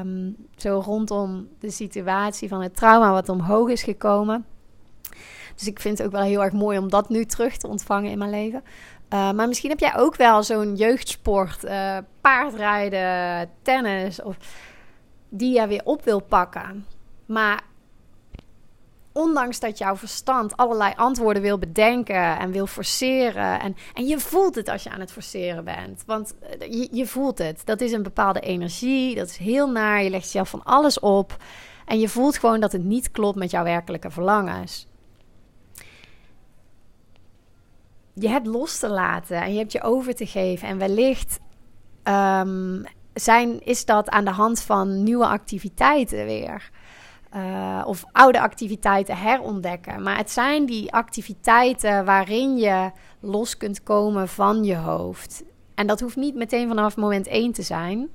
Um, 0.00 0.36
zo 0.56 0.82
rondom 0.84 1.48
de 1.58 1.70
situatie 1.70 2.48
van 2.48 2.62
het 2.62 2.76
trauma 2.76 3.12
wat 3.12 3.28
omhoog 3.28 3.68
is 3.68 3.82
gekomen. 3.82 4.44
Dus 5.54 5.66
ik 5.66 5.80
vind 5.80 5.98
het 5.98 6.06
ook 6.06 6.12
wel 6.12 6.22
heel 6.22 6.42
erg 6.42 6.52
mooi 6.52 6.78
om 6.78 6.88
dat 6.88 7.08
nu 7.08 7.24
terug 7.24 7.56
te 7.56 7.68
ontvangen 7.68 8.10
in 8.10 8.18
mijn 8.18 8.30
leven. 8.30 8.62
Uh, 9.10 9.30
maar 9.32 9.48
misschien 9.48 9.70
heb 9.70 9.78
jij 9.78 9.96
ook 9.96 10.16
wel 10.16 10.42
zo'n 10.42 10.74
jeugdsport, 10.74 11.64
uh, 11.64 11.98
paardrijden, 12.20 13.50
tennis, 13.62 14.22
of 14.22 14.36
die 15.28 15.60
je 15.60 15.66
weer 15.66 15.84
op 15.84 16.04
wil 16.04 16.20
pakken. 16.20 16.86
Maar 17.26 17.62
ondanks 19.18 19.60
dat 19.60 19.78
jouw 19.78 19.96
verstand 19.96 20.56
allerlei 20.56 20.92
antwoorden 20.96 21.42
wil 21.42 21.58
bedenken 21.58 22.38
en 22.38 22.50
wil 22.50 22.66
forceren. 22.66 23.60
En, 23.60 23.76
en 23.94 24.06
je 24.06 24.18
voelt 24.18 24.54
het 24.54 24.68
als 24.68 24.82
je 24.82 24.90
aan 24.90 25.00
het 25.00 25.12
forceren 25.12 25.64
bent. 25.64 26.02
Want 26.06 26.34
eh, 26.40 26.72
je, 26.72 26.88
je 26.90 27.06
voelt 27.06 27.38
het. 27.38 27.62
Dat 27.64 27.80
is 27.80 27.92
een 27.92 28.02
bepaalde 28.02 28.40
energie. 28.40 29.14
Dat 29.14 29.28
is 29.28 29.36
heel 29.36 29.70
naar. 29.70 30.02
Je 30.02 30.10
legt 30.10 30.24
jezelf 30.24 30.48
van 30.48 30.64
alles 30.64 31.00
op. 31.00 31.36
En 31.86 31.98
je 32.00 32.08
voelt 32.08 32.38
gewoon 32.38 32.60
dat 32.60 32.72
het 32.72 32.84
niet 32.84 33.10
klopt 33.10 33.38
met 33.38 33.50
jouw 33.50 33.64
werkelijke 33.64 34.10
verlangens. 34.10 34.87
Je 38.20 38.28
hebt 38.28 38.46
los 38.46 38.78
te 38.78 38.88
laten 38.88 39.42
en 39.42 39.52
je 39.52 39.58
hebt 39.58 39.72
je 39.72 39.82
over 39.82 40.14
te 40.14 40.26
geven. 40.26 40.68
En 40.68 40.78
wellicht 40.78 41.40
um, 42.04 42.84
zijn, 43.14 43.64
is 43.64 43.84
dat 43.84 44.08
aan 44.08 44.24
de 44.24 44.30
hand 44.30 44.60
van 44.60 45.02
nieuwe 45.02 45.26
activiteiten 45.26 46.24
weer. 46.24 46.70
Uh, 47.36 47.82
of 47.86 48.04
oude 48.12 48.40
activiteiten 48.40 49.16
herontdekken. 49.16 50.02
Maar 50.02 50.16
het 50.16 50.30
zijn 50.30 50.66
die 50.66 50.92
activiteiten 50.92 52.04
waarin 52.04 52.56
je 52.56 52.90
los 53.20 53.56
kunt 53.56 53.82
komen 53.82 54.28
van 54.28 54.64
je 54.64 54.76
hoofd. 54.76 55.42
En 55.74 55.86
dat 55.86 56.00
hoeft 56.00 56.16
niet 56.16 56.34
meteen 56.34 56.68
vanaf 56.68 56.96
moment 56.96 57.26
één 57.26 57.52
te 57.52 57.62
zijn. 57.62 58.08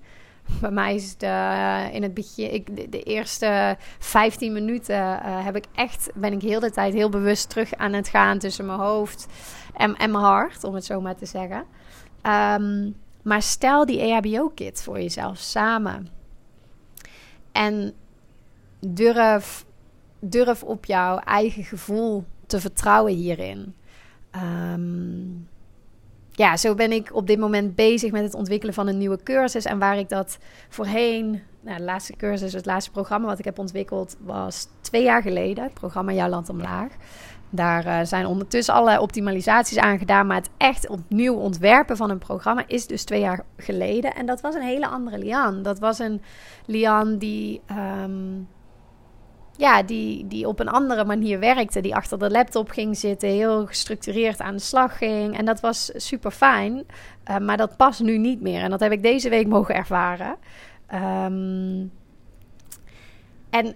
Bij 0.61 0.71
mij 0.71 0.95
is 0.95 1.11
het 1.11 1.23
uh, 1.23 1.93
in 1.93 2.03
het 2.03 2.13
begin, 2.13 2.53
ik, 2.53 2.91
de, 2.91 3.03
eerste 3.03 3.77
15 3.99 4.53
minuten 4.53 4.95
uh, 4.95 5.45
heb 5.45 5.55
ik 5.55 5.65
echt, 5.75 6.09
ben 6.15 6.33
ik 6.33 6.41
heel 6.41 6.59
de 6.59 6.71
tijd 6.71 6.93
heel 6.93 7.09
bewust 7.09 7.49
terug 7.49 7.73
aan 7.73 7.93
het 7.93 8.07
gaan 8.07 8.39
tussen 8.39 8.65
mijn 8.65 8.79
hoofd 8.79 9.27
en, 9.73 9.95
en 9.95 10.11
mijn 10.11 10.23
hart, 10.23 10.63
om 10.63 10.73
het 10.75 10.85
zo 10.85 11.01
maar 11.01 11.15
te 11.15 11.25
zeggen. 11.25 11.65
Um, 12.23 12.95
maar 13.23 13.41
stel 13.41 13.85
die 13.85 13.99
EHBO-kit 13.99 14.83
voor 14.83 14.97
jezelf 14.97 15.37
samen. 15.37 16.07
En 17.51 17.93
durf, 18.79 19.65
durf 20.19 20.63
op 20.63 20.85
jouw 20.85 21.17
eigen 21.17 21.63
gevoel 21.63 22.25
te 22.45 22.59
vertrouwen 22.59 23.13
hierin. 23.13 23.75
Um, 24.35 25.47
ja, 26.35 26.57
zo 26.57 26.75
ben 26.75 26.91
ik 26.91 27.09
op 27.13 27.27
dit 27.27 27.39
moment 27.39 27.75
bezig 27.75 28.11
met 28.11 28.23
het 28.23 28.33
ontwikkelen 28.33 28.73
van 28.73 28.87
een 28.87 28.97
nieuwe 28.97 29.23
cursus. 29.23 29.65
En 29.65 29.79
waar 29.79 29.97
ik 29.97 30.09
dat 30.09 30.37
voorheen, 30.69 31.41
nou, 31.61 31.77
de 31.77 31.83
laatste 31.83 32.15
cursus, 32.15 32.53
het 32.53 32.65
laatste 32.65 32.91
programma 32.91 33.27
wat 33.27 33.39
ik 33.39 33.45
heb 33.45 33.59
ontwikkeld, 33.59 34.17
was 34.19 34.67
twee 34.81 35.03
jaar 35.03 35.21
geleden. 35.21 35.63
Het 35.63 35.73
programma 35.73 36.11
Jouw 36.11 36.29
Land 36.29 36.49
Omlaag. 36.49 36.91
Daar 37.49 37.85
uh, 37.85 37.99
zijn 38.03 38.25
ondertussen 38.25 38.73
allerlei 38.73 38.99
optimalisaties 38.99 39.77
aan 39.77 39.97
gedaan. 39.97 40.27
Maar 40.27 40.37
het 40.37 40.49
echt 40.57 40.89
opnieuw 40.89 41.35
ontwerpen 41.35 41.97
van 41.97 42.09
een 42.09 42.17
programma 42.17 42.63
is 42.67 42.87
dus 42.87 43.03
twee 43.03 43.19
jaar 43.19 43.45
geleden. 43.57 44.15
En 44.15 44.25
dat 44.25 44.41
was 44.41 44.55
een 44.55 44.61
hele 44.61 44.87
andere 44.87 45.17
Lian. 45.17 45.63
Dat 45.63 45.79
was 45.79 45.99
een 45.99 46.21
Lian 46.65 47.17
die. 47.17 47.61
Um, 48.03 48.47
ja, 49.57 49.83
die, 49.83 50.27
die 50.27 50.47
op 50.47 50.59
een 50.59 50.69
andere 50.69 51.05
manier 51.05 51.39
werkte. 51.39 51.81
Die 51.81 51.95
achter 51.95 52.19
de 52.19 52.29
laptop 52.29 52.69
ging 52.69 52.97
zitten, 52.97 53.29
heel 53.29 53.65
gestructureerd 53.65 54.39
aan 54.39 54.55
de 54.55 54.61
slag 54.61 54.97
ging. 54.97 55.37
En 55.37 55.45
dat 55.45 55.59
was 55.59 55.91
super 55.95 56.31
fijn. 56.31 56.83
Uh, 57.29 57.37
maar 57.37 57.57
dat 57.57 57.77
past 57.77 58.01
nu 58.01 58.17
niet 58.17 58.41
meer. 58.41 58.61
En 58.61 58.69
dat 58.69 58.79
heb 58.79 58.91
ik 58.91 59.03
deze 59.03 59.29
week 59.29 59.47
mogen 59.47 59.75
ervaren. 59.75 60.35
Um, 60.93 61.91
en 63.49 63.75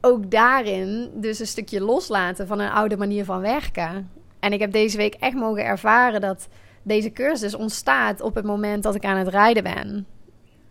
ook 0.00 0.30
daarin 0.30 1.10
dus 1.14 1.38
een 1.38 1.46
stukje 1.46 1.80
loslaten 1.80 2.46
van 2.46 2.58
een 2.58 2.70
oude 2.70 2.96
manier 2.96 3.24
van 3.24 3.40
werken. 3.40 4.10
En 4.40 4.52
ik 4.52 4.60
heb 4.60 4.72
deze 4.72 4.96
week 4.96 5.14
echt 5.14 5.34
mogen 5.34 5.64
ervaren 5.64 6.20
dat 6.20 6.48
deze 6.82 7.12
cursus 7.12 7.54
ontstaat 7.54 8.20
op 8.20 8.34
het 8.34 8.44
moment 8.44 8.82
dat 8.82 8.94
ik 8.94 9.04
aan 9.04 9.16
het 9.16 9.28
rijden 9.28 9.62
ben. 9.62 10.06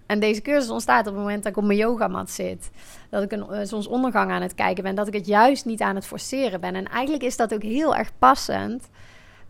En 0.10 0.19
deze 0.19 0.41
cursus 0.41 0.69
ontstaat 0.69 1.08
op 1.08 1.13
het 1.13 1.22
moment 1.22 1.43
dat 1.43 1.52
ik 1.52 1.58
op 1.58 1.63
mijn 1.63 1.78
yogamat 1.78 2.30
zit. 2.30 2.72
Dat 3.10 3.24
ik 3.24 3.32
een 3.32 3.45
uh, 3.52 3.60
zonsondergang 3.63 4.32
aan 4.32 4.41
het 4.41 4.56
kijken 4.56 4.84
ben. 4.84 4.95
Dat 4.95 5.08
ik 5.08 5.13
het 5.13 5.26
juist 5.26 5.65
niet 5.65 5.82
aan 5.82 5.95
het 5.95 6.06
forceren 6.06 6.60
ben. 6.60 6.76
En 6.76 6.88
eigenlijk 6.88 7.24
is 7.24 7.38
dat 7.38 7.54
ook 7.54 7.62
heel 7.62 7.95
erg 7.95 8.12
passend. 8.19 8.89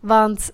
Want 0.00 0.52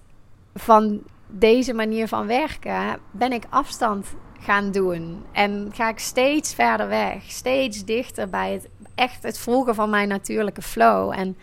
van 0.54 1.02
deze 1.26 1.72
manier 1.72 2.08
van 2.08 2.26
werken 2.26 2.98
ben 3.10 3.32
ik 3.32 3.44
afstand 3.48 4.06
gaan 4.40 4.70
doen. 4.70 5.24
En 5.32 5.70
ga 5.74 5.88
ik 5.88 5.98
steeds 5.98 6.54
verder 6.54 6.88
weg. 6.88 7.22
Steeds 7.22 7.84
dichter 7.84 8.28
bij 8.28 8.52
het 8.52 8.68
echt 8.94 9.22
het 9.22 9.38
volgen 9.38 9.74
van 9.74 9.90
mijn 9.90 10.08
natuurlijke 10.08 10.62
flow. 10.62 11.12
En 11.12 11.36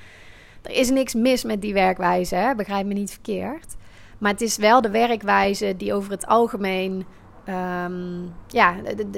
er 0.62 0.72
is 0.72 0.90
niks 0.90 1.14
mis 1.14 1.44
met 1.44 1.62
die 1.62 1.74
werkwijze. 1.74 2.36
Hè? 2.36 2.56
Begrijp 2.56 2.86
me 2.86 2.94
niet 2.94 3.12
verkeerd. 3.12 3.76
Maar 4.18 4.32
het 4.32 4.42
is 4.42 4.58
wel 4.58 4.82
de 4.82 4.90
werkwijze 4.90 5.74
die 5.78 5.94
over 5.94 6.12
het 6.12 6.26
algemeen 6.26 7.06
Um, 7.50 8.34
ja, 8.48 8.76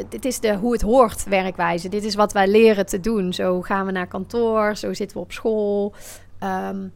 dit 0.10 0.26
is 0.26 0.40
de 0.40 0.56
hoe 0.56 0.72
het 0.72 0.82
hoort 0.82 1.24
werkwijze. 1.24 1.90
Dit 1.90 2.04
is 2.04 2.16
wat 2.16 2.34
wij 2.34 2.48
leren 2.48 2.86
te 2.86 3.00
doen. 3.00 3.34
Zo 3.34 3.62
gaan 3.62 3.86
we 3.86 3.92
naar 3.92 4.08
kantoor, 4.08 4.76
zo 4.76 4.94
zitten 4.94 5.18
we 5.18 5.24
op 5.24 5.32
school. 5.32 5.94
Um, 6.44 6.94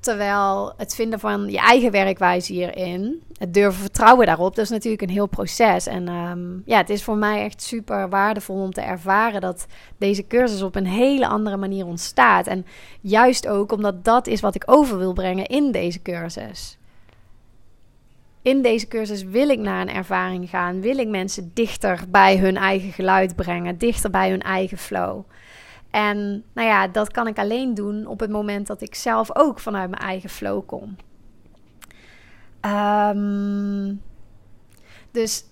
terwijl 0.00 0.72
het 0.76 0.94
vinden 0.94 1.20
van 1.20 1.50
je 1.50 1.58
eigen 1.58 1.90
werkwijze 1.90 2.52
hierin, 2.52 3.22
het 3.38 3.54
durven 3.54 3.80
vertrouwen 3.80 4.26
daarop, 4.26 4.54
dat 4.54 4.64
is 4.64 4.70
natuurlijk 4.70 5.02
een 5.02 5.08
heel 5.08 5.26
proces. 5.26 5.86
En 5.86 6.08
um, 6.08 6.62
ja, 6.66 6.76
het 6.76 6.90
is 6.90 7.04
voor 7.04 7.16
mij 7.16 7.44
echt 7.44 7.62
super 7.62 8.08
waardevol 8.08 8.62
om 8.62 8.72
te 8.72 8.80
ervaren 8.80 9.40
dat 9.40 9.66
deze 9.98 10.26
cursus 10.26 10.62
op 10.62 10.74
een 10.74 10.86
hele 10.86 11.26
andere 11.26 11.56
manier 11.56 11.86
ontstaat. 11.86 12.46
En 12.46 12.66
juist 13.00 13.48
ook 13.48 13.72
omdat 13.72 14.04
dat 14.04 14.26
is 14.26 14.40
wat 14.40 14.54
ik 14.54 14.62
over 14.66 14.98
wil 14.98 15.12
brengen 15.12 15.46
in 15.46 15.72
deze 15.72 16.02
cursus 16.02 16.78
in 18.42 18.62
deze 18.62 18.88
cursus 18.88 19.22
wil 19.22 19.48
ik 19.48 19.58
naar 19.58 19.80
een 19.80 19.94
ervaring 19.94 20.48
gaan. 20.48 20.80
Wil 20.80 20.98
ik 20.98 21.08
mensen 21.08 21.50
dichter 21.54 22.04
bij 22.08 22.36
hun 22.38 22.56
eigen 22.56 22.92
geluid 22.92 23.36
brengen, 23.36 23.78
dichter 23.78 24.10
bij 24.10 24.30
hun 24.30 24.42
eigen 24.42 24.78
flow. 24.78 25.24
En 25.90 26.44
nou 26.52 26.68
ja, 26.68 26.88
dat 26.88 27.10
kan 27.10 27.26
ik 27.26 27.38
alleen 27.38 27.74
doen 27.74 28.06
op 28.06 28.20
het 28.20 28.30
moment 28.30 28.66
dat 28.66 28.80
ik 28.80 28.94
zelf 28.94 29.36
ook 29.36 29.58
vanuit 29.58 29.90
mijn 29.90 30.02
eigen 30.02 30.30
flow 30.30 30.66
kom. 30.66 30.96
Um, 32.66 34.02
dus 35.10 35.44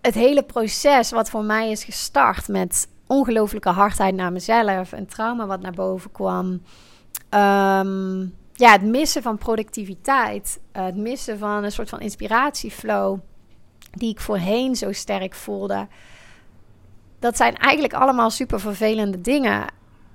het 0.00 0.14
hele 0.14 0.42
proces 0.42 1.10
wat 1.10 1.30
voor 1.30 1.44
mij 1.44 1.70
is 1.70 1.84
gestart 1.84 2.48
met 2.48 2.88
ongelooflijke 3.06 3.68
hardheid 3.68 4.14
naar 4.14 4.32
mezelf, 4.32 4.92
een 4.92 5.06
trauma 5.06 5.46
wat 5.46 5.60
naar 5.60 5.72
boven 5.72 6.12
kwam. 6.12 6.62
Um, 7.30 8.34
ja, 8.56 8.72
het 8.72 8.82
missen 8.82 9.22
van 9.22 9.38
productiviteit, 9.38 10.60
uh, 10.76 10.84
het 10.84 10.96
missen 10.96 11.38
van 11.38 11.64
een 11.64 11.72
soort 11.72 11.88
van 11.88 12.00
inspiratieflow, 12.00 13.18
die 13.90 14.10
ik 14.10 14.20
voorheen 14.20 14.76
zo 14.76 14.92
sterk 14.92 15.34
voelde. 15.34 15.86
Dat 17.18 17.36
zijn 17.36 17.56
eigenlijk 17.56 17.94
allemaal 17.94 18.30
super 18.30 18.60
vervelende 18.60 19.20
dingen. 19.20 19.64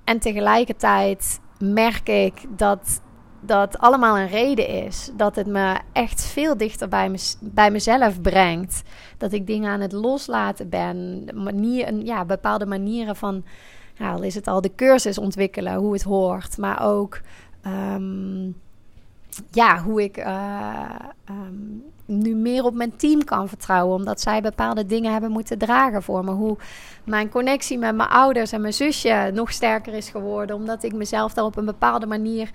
En 0.04 0.18
tegelijkertijd 0.18 1.40
merk 1.58 2.08
ik 2.08 2.34
dat 2.48 3.00
dat 3.40 3.78
allemaal 3.78 4.18
een 4.18 4.28
reden 4.28 4.68
is. 4.68 5.10
Dat 5.16 5.36
het 5.36 5.46
me 5.46 5.78
echt 5.92 6.22
veel 6.22 6.56
dichter 6.56 6.88
bij, 6.88 7.18
bij 7.40 7.70
mezelf 7.70 8.20
brengt. 8.20 8.82
Dat 9.18 9.32
ik 9.32 9.46
dingen 9.46 9.70
aan 9.70 9.80
het 9.80 9.92
loslaten 9.92 10.68
ben. 10.68 11.28
Manier, 11.34 11.94
ja, 11.94 12.24
bepaalde 12.24 12.66
manieren 12.66 13.16
van, 13.16 13.44
nou, 13.98 14.26
is 14.26 14.34
het 14.34 14.46
al 14.46 14.60
de 14.60 14.74
cursus 14.74 15.18
ontwikkelen, 15.18 15.74
hoe 15.74 15.92
het 15.92 16.02
hoort. 16.02 16.58
Maar 16.58 16.84
ook 16.84 17.20
um, 17.66 18.56
ja, 19.50 19.82
hoe 19.82 20.02
ik 20.02 20.16
uh, 20.18 20.94
um, 21.30 21.82
nu 22.06 22.34
meer 22.34 22.64
op 22.64 22.74
mijn 22.74 22.96
team 22.96 23.24
kan 23.24 23.48
vertrouwen. 23.48 23.96
Omdat 23.96 24.20
zij 24.20 24.40
bepaalde 24.42 24.86
dingen 24.86 25.12
hebben 25.12 25.30
moeten 25.30 25.58
dragen 25.58 26.02
voor 26.02 26.24
me. 26.24 26.30
Hoe 26.30 26.56
mijn 27.04 27.28
connectie 27.28 27.78
met 27.78 27.94
mijn 27.94 28.08
ouders 28.08 28.52
en 28.52 28.60
mijn 28.60 28.72
zusje 28.72 29.30
nog 29.34 29.52
sterker 29.52 29.94
is 29.94 30.08
geworden. 30.08 30.56
Omdat 30.56 30.82
ik 30.82 30.92
mezelf 30.92 31.32
daar 31.32 31.44
op 31.44 31.56
een 31.56 31.64
bepaalde 31.64 32.06
manier 32.06 32.50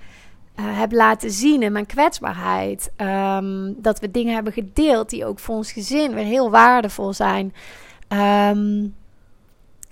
uh, 0.60 0.66
heb 0.80 0.92
laten 0.92 1.32
zien 1.32 1.64
in 1.64 1.72
mijn 1.72 1.86
kwetsbaarheid. 1.86 2.92
Um, 2.98 3.76
dat 3.78 4.00
we 4.00 4.12
dingen 4.12 4.34
hebben 4.34 4.54
gedeeld 4.54 5.10
die 5.10 5.26
ook 5.26 5.40
voor 5.40 5.56
ons 5.56 5.72
gezin 5.72 6.14
weer 6.14 6.24
heel 6.26 6.50
waardevol 6.50 7.14
zijn. 7.14 7.54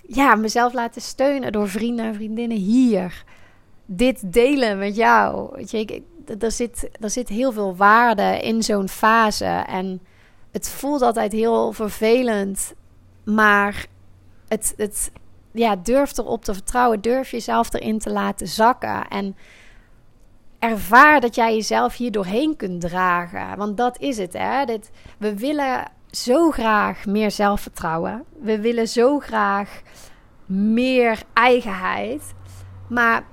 Ja, 0.06 0.34
mezelf 0.34 0.72
laten 0.72 1.02
steunen 1.02 1.52
door 1.52 1.68
vrienden 1.68 2.04
en 2.04 2.14
vriendinnen 2.14 2.56
hier 2.56 3.24
dit 3.86 4.32
delen 4.32 4.78
met 4.78 4.96
jou. 4.96 5.48
Weet 5.56 5.70
je, 5.70 5.78
ik, 5.78 6.02
er, 6.38 6.52
zit, 6.52 6.90
er 7.00 7.10
zit 7.10 7.28
heel 7.28 7.52
veel 7.52 7.76
waarde 7.76 8.40
in 8.42 8.62
zo'n 8.62 8.88
fase. 8.88 9.64
En 9.66 10.00
het 10.50 10.68
voelt 10.68 11.02
altijd 11.02 11.32
heel 11.32 11.72
vervelend, 11.72 12.74
maar 13.24 13.86
het, 14.48 14.74
het 14.76 15.12
ja, 15.52 15.76
durf 15.76 16.18
erop 16.18 16.44
te 16.44 16.54
vertrouwen, 16.54 17.00
durf 17.00 17.30
jezelf 17.30 17.72
erin 17.72 17.98
te 17.98 18.10
laten 18.10 18.46
zakken 18.48 19.08
en 19.08 19.36
ervaar 20.58 21.20
dat 21.20 21.34
jij 21.34 21.54
jezelf 21.54 21.96
hier 21.96 22.10
doorheen 22.10 22.56
kunt 22.56 22.80
dragen. 22.80 23.56
Want 23.56 23.76
dat 23.76 23.98
is 23.98 24.16
het, 24.16 24.32
hè? 24.32 24.64
Dit, 24.64 24.90
we 25.18 25.38
willen 25.38 25.90
zo 26.10 26.50
graag 26.50 27.06
meer 27.06 27.30
zelfvertrouwen. 27.30 28.24
We 28.40 28.60
willen 28.60 28.88
zo 28.88 29.18
graag 29.18 29.82
meer 30.46 31.22
eigenheid. 31.32 32.34
Maar 32.88 33.24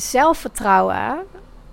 zelfvertrouwen, 0.00 1.18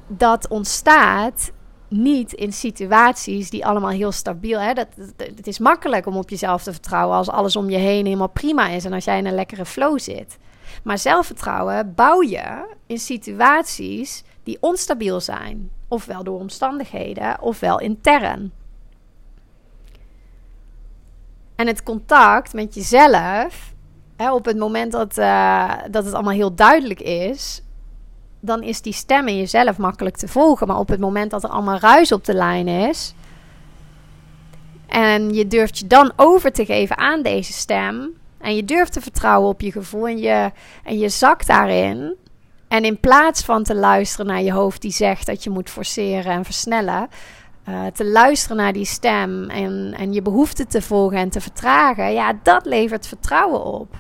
dat 0.08 0.48
ontstaat 0.48 1.52
niet 1.88 2.34
in 2.34 2.54
situaties 2.54 3.50
die 3.50 3.66
allemaal 3.66 3.90
heel 3.90 4.12
stabiel 4.12 4.60
zijn. 4.60 4.76
Dat, 4.76 4.88
het 5.18 5.48
is 5.48 5.60
makkelijk 5.60 6.06
om 6.06 6.18
op 6.18 6.30
jezelf 6.30 6.64
te 6.64 6.72
vertrouwen 6.72 7.18
als 7.18 7.30
alles 7.30 7.56
om 7.56 7.70
je 7.70 7.78
heen 7.78 8.06
helemaal 8.06 8.30
prima 8.30 8.68
is 8.68 8.86
en 8.86 8.94
als 8.94 9.06
jij 9.06 9.18
in 9.18 9.26
een 9.26 9.36
lekkere 9.36 9.66
flow 9.66 10.00
zit. 10.00 10.38
Maar 10.84 10.98
zelfvertrouwen 10.98 11.94
bouw 11.96 12.22
je 12.22 12.76
in 12.86 13.00
situaties 13.00 14.24
die 14.44 14.58
onstabiel 14.60 15.20
zijn, 15.20 15.72
ofwel 15.88 16.24
door 16.24 16.40
omstandigheden, 16.40 17.42
ofwel 17.42 17.80
intern. 17.80 18.52
En 21.56 21.68
het 21.68 21.84
contact 21.84 22.54
met 22.54 22.74
jezelf, 22.74 23.74
op 24.18 24.46
het 24.46 24.58
moment 24.58 24.92
dat, 24.92 25.18
uh, 25.18 25.74
dat 25.92 26.06
het 26.06 26.14
allemaal 26.14 26.34
heel 26.34 26.56
duidelijk 26.56 27.02
is, 27.02 27.62
dan 28.40 28.64
is 28.64 28.82
die 28.82 28.94
stem 28.94 29.28
in 29.28 29.38
jezelf 29.38 29.78
makkelijk 29.78 30.18
te 30.18 30.28
volgen. 30.28 30.68
Maar 30.68 30.80
op 30.80 30.88
het 30.88 31.00
moment 31.00 31.32
dat 31.32 31.44
er 31.44 31.50
allemaal 31.50 31.80
ruis 31.80 32.12
op 32.12 32.26
de 32.26 32.34
lijn 32.34 32.68
is. 32.68 33.14
En 34.88 35.34
je 35.34 35.48
durft 35.48 35.80
je 35.80 35.88
dan 35.88 36.12
over 36.16 36.52
te 36.52 36.66
geven 36.66 36.98
aan 36.98 37.22
deze 37.22 37.54
stem. 37.54 38.10
En 38.38 38.56
je 38.56 38.66
durft 38.66 38.94
te 38.94 39.02
vertrouwen 39.02 39.50
op 39.50 39.62
je 39.62 39.72
gevoel. 39.72 40.08
En 40.08 40.18
je, 40.18 40.52
en 40.84 40.98
je 40.98 41.10
zakt 41.10 41.48
daarin. 41.48 42.16
En 42.68 42.86
in 42.86 43.00
plaats 43.00 43.44
van 43.44 43.64
te 43.64 43.76
luisteren 43.76 44.26
naar 44.26 44.42
je 44.42 44.52
hoofd 44.52 44.82
die 44.82 44.92
zegt 44.92 45.26
dat 45.26 45.44
je 45.44 45.50
moet 45.50 45.70
forceren 45.70 46.32
en 46.32 46.46
versnellen. 46.46 47.08
Uh, 47.70 47.86
te 47.86 48.06
luisteren 48.06 48.58
naar 48.58 48.74
die 48.74 48.86
stem 48.86 49.50
en, 49.50 49.94
en 49.98 50.14
je 50.14 50.22
behoeften 50.22 50.68
te 50.68 50.82
volgen 50.82 51.18
en 51.18 51.30
te 51.30 51.42
vertragen. 51.42 52.14
Ja, 52.14 52.40
dat 52.44 52.66
levert 52.66 53.08
vertrouwen 53.08 53.64
op. 53.64 53.96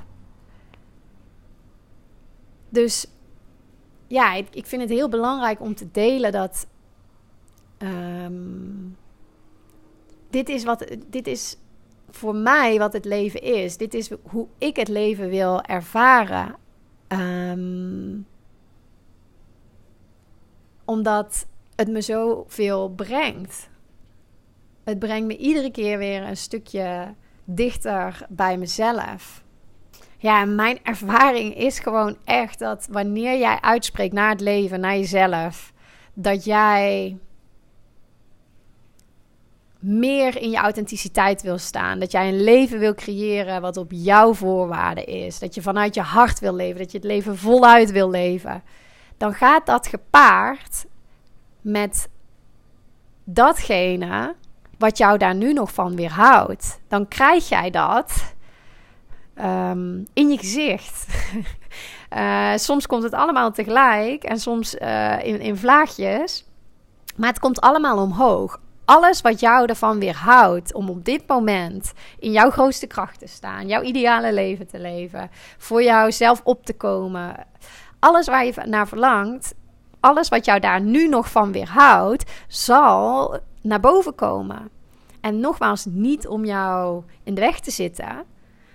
Dus 2.69 3.06
ja, 4.08 4.34
ik, 4.34 4.48
ik 4.52 4.65
vind 4.65 4.82
het 4.82 4.91
heel 4.91 5.10
belangrijk 5.10 5.62
om 5.62 5.76
te 5.76 5.91
delen 5.91 6.32
dat. 6.32 6.67
Um, 7.78 8.98
dit 10.30 10.50
is 10.50 10.63
wat. 10.63 10.96
Dit 11.08 11.28
is 11.28 11.58
voor 12.10 12.36
mij 12.36 12.78
wat 12.78 12.93
het 12.93 13.06
leven 13.06 13.41
is. 13.41 13.78
Dit 13.78 13.93
is 13.93 14.10
hoe 14.22 14.48
ik 14.58 14.76
het 14.76 14.88
leven 14.88 15.30
wil 15.30 15.62
ervaren. 15.62 16.56
Um, 17.08 18.28
omdat 20.86 21.48
het 21.76 21.88
me 21.88 22.02
zoveel 22.02 22.89
brengt. 22.89 23.70
Het 24.84 25.00
brengt 25.00 25.28
me 25.28 25.38
iedere 25.38 25.72
keer 25.72 25.98
weer 25.98 26.24
een 26.24 26.38
stukje 26.38 27.13
dichter 27.43 28.26
bij 28.30 28.58
mezelf. 28.58 29.43
Ja, 30.17 30.45
mijn 30.45 30.80
ervaring 30.84 31.56
is 31.56 31.80
gewoon 31.80 32.17
echt 32.23 32.60
dat 32.60 32.88
wanneer 32.91 33.38
jij 33.38 33.58
uitspreekt 33.62 34.13
naar 34.13 34.30
het 34.30 34.41
leven, 34.41 34.80
naar 34.80 34.97
jezelf, 34.97 35.73
dat 36.13 36.43
jij 36.43 37.17
meer 39.80 40.41
in 40.41 40.49
je 40.49 40.58
authenticiteit 40.58 41.41
wil 41.41 41.58
staan. 41.58 41.99
Dat 41.99 42.12
jij 42.12 42.27
een 42.27 42.43
leven 42.43 42.80
wil 42.80 42.93
creëren 42.93 43.62
wat 43.62 43.77
op 43.77 43.91
jouw 43.91 44.34
voorwaarden 44.34 45.06
is. 45.06 45.39
Dat 45.39 45.56
je 45.56 45.62
vanuit 45.62 45.95
je 45.95 46.01
hart 46.01 46.39
wil 46.39 46.56
leven. 46.56 46.77
Dat 46.77 46.91
je 46.91 46.97
het 46.97 47.08
leven 47.08 47.38
voluit 47.38 47.91
wil 47.91 48.10
leven. 48.10 48.63
Dan 49.17 49.34
gaat 49.34 49.65
dat 49.65 49.88
gepaard 49.88 50.86
met 51.62 52.10
datgene 53.23 54.36
wat 54.77 54.97
jou 54.97 55.17
daar 55.17 55.36
nu 55.36 55.53
nog 55.53 55.73
van 55.73 55.95
weerhoudt. 55.95 56.80
Dan 56.88 57.08
krijg 57.08 57.49
jij 57.49 57.69
dat 57.69 58.36
Ehm, 59.38 59.97
in 60.13 60.30
je 60.30 60.38
gezicht. 60.38 61.06
Eh, 62.10 62.52
soms 62.56 62.88
komt 62.88 63.04
het 63.04 63.13
allemaal 63.13 63.52
tegelijk 63.52 64.23
en 64.23 64.39
soms 64.39 64.76
uh, 64.76 65.23
in, 65.23 65.39
in 65.39 65.58
vlaagjes. 65.58 66.45
Maar 67.15 67.30
het 67.30 67.39
komt 67.39 67.62
allemaal 67.62 67.97
omhoog. 67.97 68.60
Alles 68.86 69.21
wat 69.21 69.39
jou 69.39 69.65
ervan 69.65 70.00
weerhoudt 70.00 70.73
om 70.73 70.89
op 70.89 71.06
dit 71.06 71.28
moment 71.28 71.93
in 72.19 72.32
jouw 72.32 72.50
grootste 72.50 72.88
kracht 72.88 73.19
te 73.19 73.28
staan, 73.28 73.67
jouw 73.67 73.82
ideale 73.82 74.34
leven 74.34 74.67
te 74.67 74.80
leven, 74.80 75.30
voor 75.58 75.84
jouzelf 75.84 76.41
op 76.43 76.65
te 76.65 76.73
komen. 76.73 77.45
Alles 78.00 78.28
waar 78.28 78.45
je 78.45 78.54
naar 78.65 78.88
verlangt, 78.88 79.54
alles 80.00 80.30
wat 80.30 80.45
jou 80.45 80.60
daar 80.60 80.82
nu 80.82 81.08
nog 81.08 81.32
van 81.32 81.52
weerhoudt, 81.52 82.32
zal 82.47 83.38
naar 83.62 83.80
boven 83.80 84.15
komen. 84.15 84.69
En 85.21 85.39
nogmaals, 85.39 85.86
niet 85.86 86.28
om 86.28 86.45
jou 86.45 87.04
in 87.23 87.34
de 87.34 87.41
weg 87.41 87.60
te 87.60 87.71
zitten, 87.71 88.26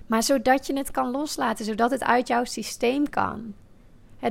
maar 0.06 0.22
zodat 0.22 0.66
je 0.66 0.76
het 0.76 0.90
kan 0.90 1.10
loslaten, 1.10 1.64
zodat 1.64 1.90
het 1.90 2.04
uit 2.04 2.28
jouw 2.28 2.44
systeem 2.44 3.08
kan. 3.08 3.54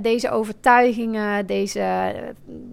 Deze 0.02 0.30
overtuigingen, 0.30 1.46
deze, 1.46 2.14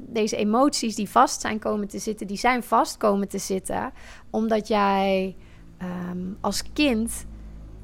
deze 0.06 0.36
emoties 0.36 0.94
die 0.94 1.08
vast 1.08 1.40
zijn 1.40 1.58
komen 1.58 1.88
te 1.88 1.98
zitten, 1.98 2.26
die 2.26 2.36
zijn 2.36 2.62
vast 2.62 2.96
komen 2.96 3.28
te 3.28 3.38
zitten. 3.38 3.92
Omdat 4.30 4.68
jij 4.68 5.36
ehm, 5.78 6.18
als 6.40 6.72
kind 6.72 7.26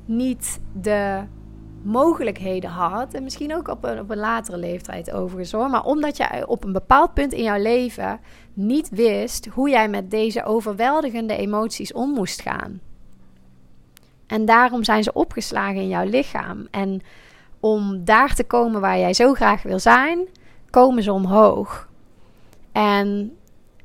niet 0.05 0.61
de 0.81 1.22
mogelijkheden 1.83 2.70
had. 2.70 3.14
En 3.14 3.22
misschien 3.22 3.55
ook 3.55 3.68
op 3.68 3.85
een, 3.85 4.00
op 4.00 4.11
een 4.11 4.18
latere 4.18 4.57
leeftijd 4.57 5.12
overigens 5.12 5.53
hoor. 5.53 5.70
Maar 5.70 5.85
omdat 5.85 6.16
jij 6.16 6.46
op 6.46 6.64
een 6.64 6.72
bepaald 6.72 7.14
punt 7.14 7.33
in 7.33 7.42
jouw 7.42 7.62
leven 7.62 8.20
niet 8.53 8.88
wist 8.88 9.46
hoe 9.46 9.70
jij 9.70 9.88
met 9.88 10.11
deze 10.11 10.44
overweldigende 10.44 11.37
emoties 11.37 11.92
om 11.92 12.11
moest 12.11 12.42
gaan. 12.42 12.81
En 14.27 14.45
daarom 14.45 14.85
zijn 14.85 15.03
ze 15.03 15.13
opgeslagen 15.13 15.81
in 15.81 15.89
jouw 15.89 16.05
lichaam. 16.05 16.67
En 16.71 17.03
om 17.61 18.05
daar 18.05 18.35
te 18.35 18.45
komen 18.45 18.81
waar 18.81 18.99
jij 18.99 19.15
zo 19.15 19.35
graag 19.35 19.63
wil 19.63 19.79
zijn, 19.79 20.29
komen 20.71 21.03
ze 21.03 21.13
omhoog. 21.13 21.89
En 22.73 23.37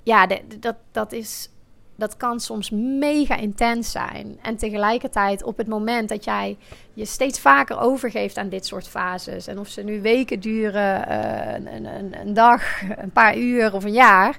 ja, 0.03 0.27
dat, 0.59 0.75
dat, 0.91 1.11
is, 1.11 1.49
dat 1.95 2.17
kan 2.17 2.39
soms 2.39 2.69
mega 2.99 3.35
intens 3.35 3.91
zijn. 3.91 4.39
En 4.41 4.57
tegelijkertijd 4.57 5.43
op 5.43 5.57
het 5.57 5.67
moment 5.67 6.09
dat 6.09 6.23
jij 6.23 6.57
je 6.93 7.05
steeds 7.05 7.39
vaker 7.39 7.79
overgeeft 7.79 8.37
aan 8.37 8.49
dit 8.49 8.65
soort 8.65 8.87
fases. 8.87 9.47
En 9.47 9.59
of 9.59 9.67
ze 9.67 9.81
nu 9.81 10.01
weken 10.01 10.39
duren, 10.39 11.09
uh, 11.09 11.53
een, 11.53 11.85
een, 11.85 12.19
een 12.19 12.33
dag, 12.33 12.81
een 12.97 13.11
paar 13.11 13.37
uur 13.37 13.73
of 13.73 13.83
een 13.83 13.93
jaar 13.93 14.37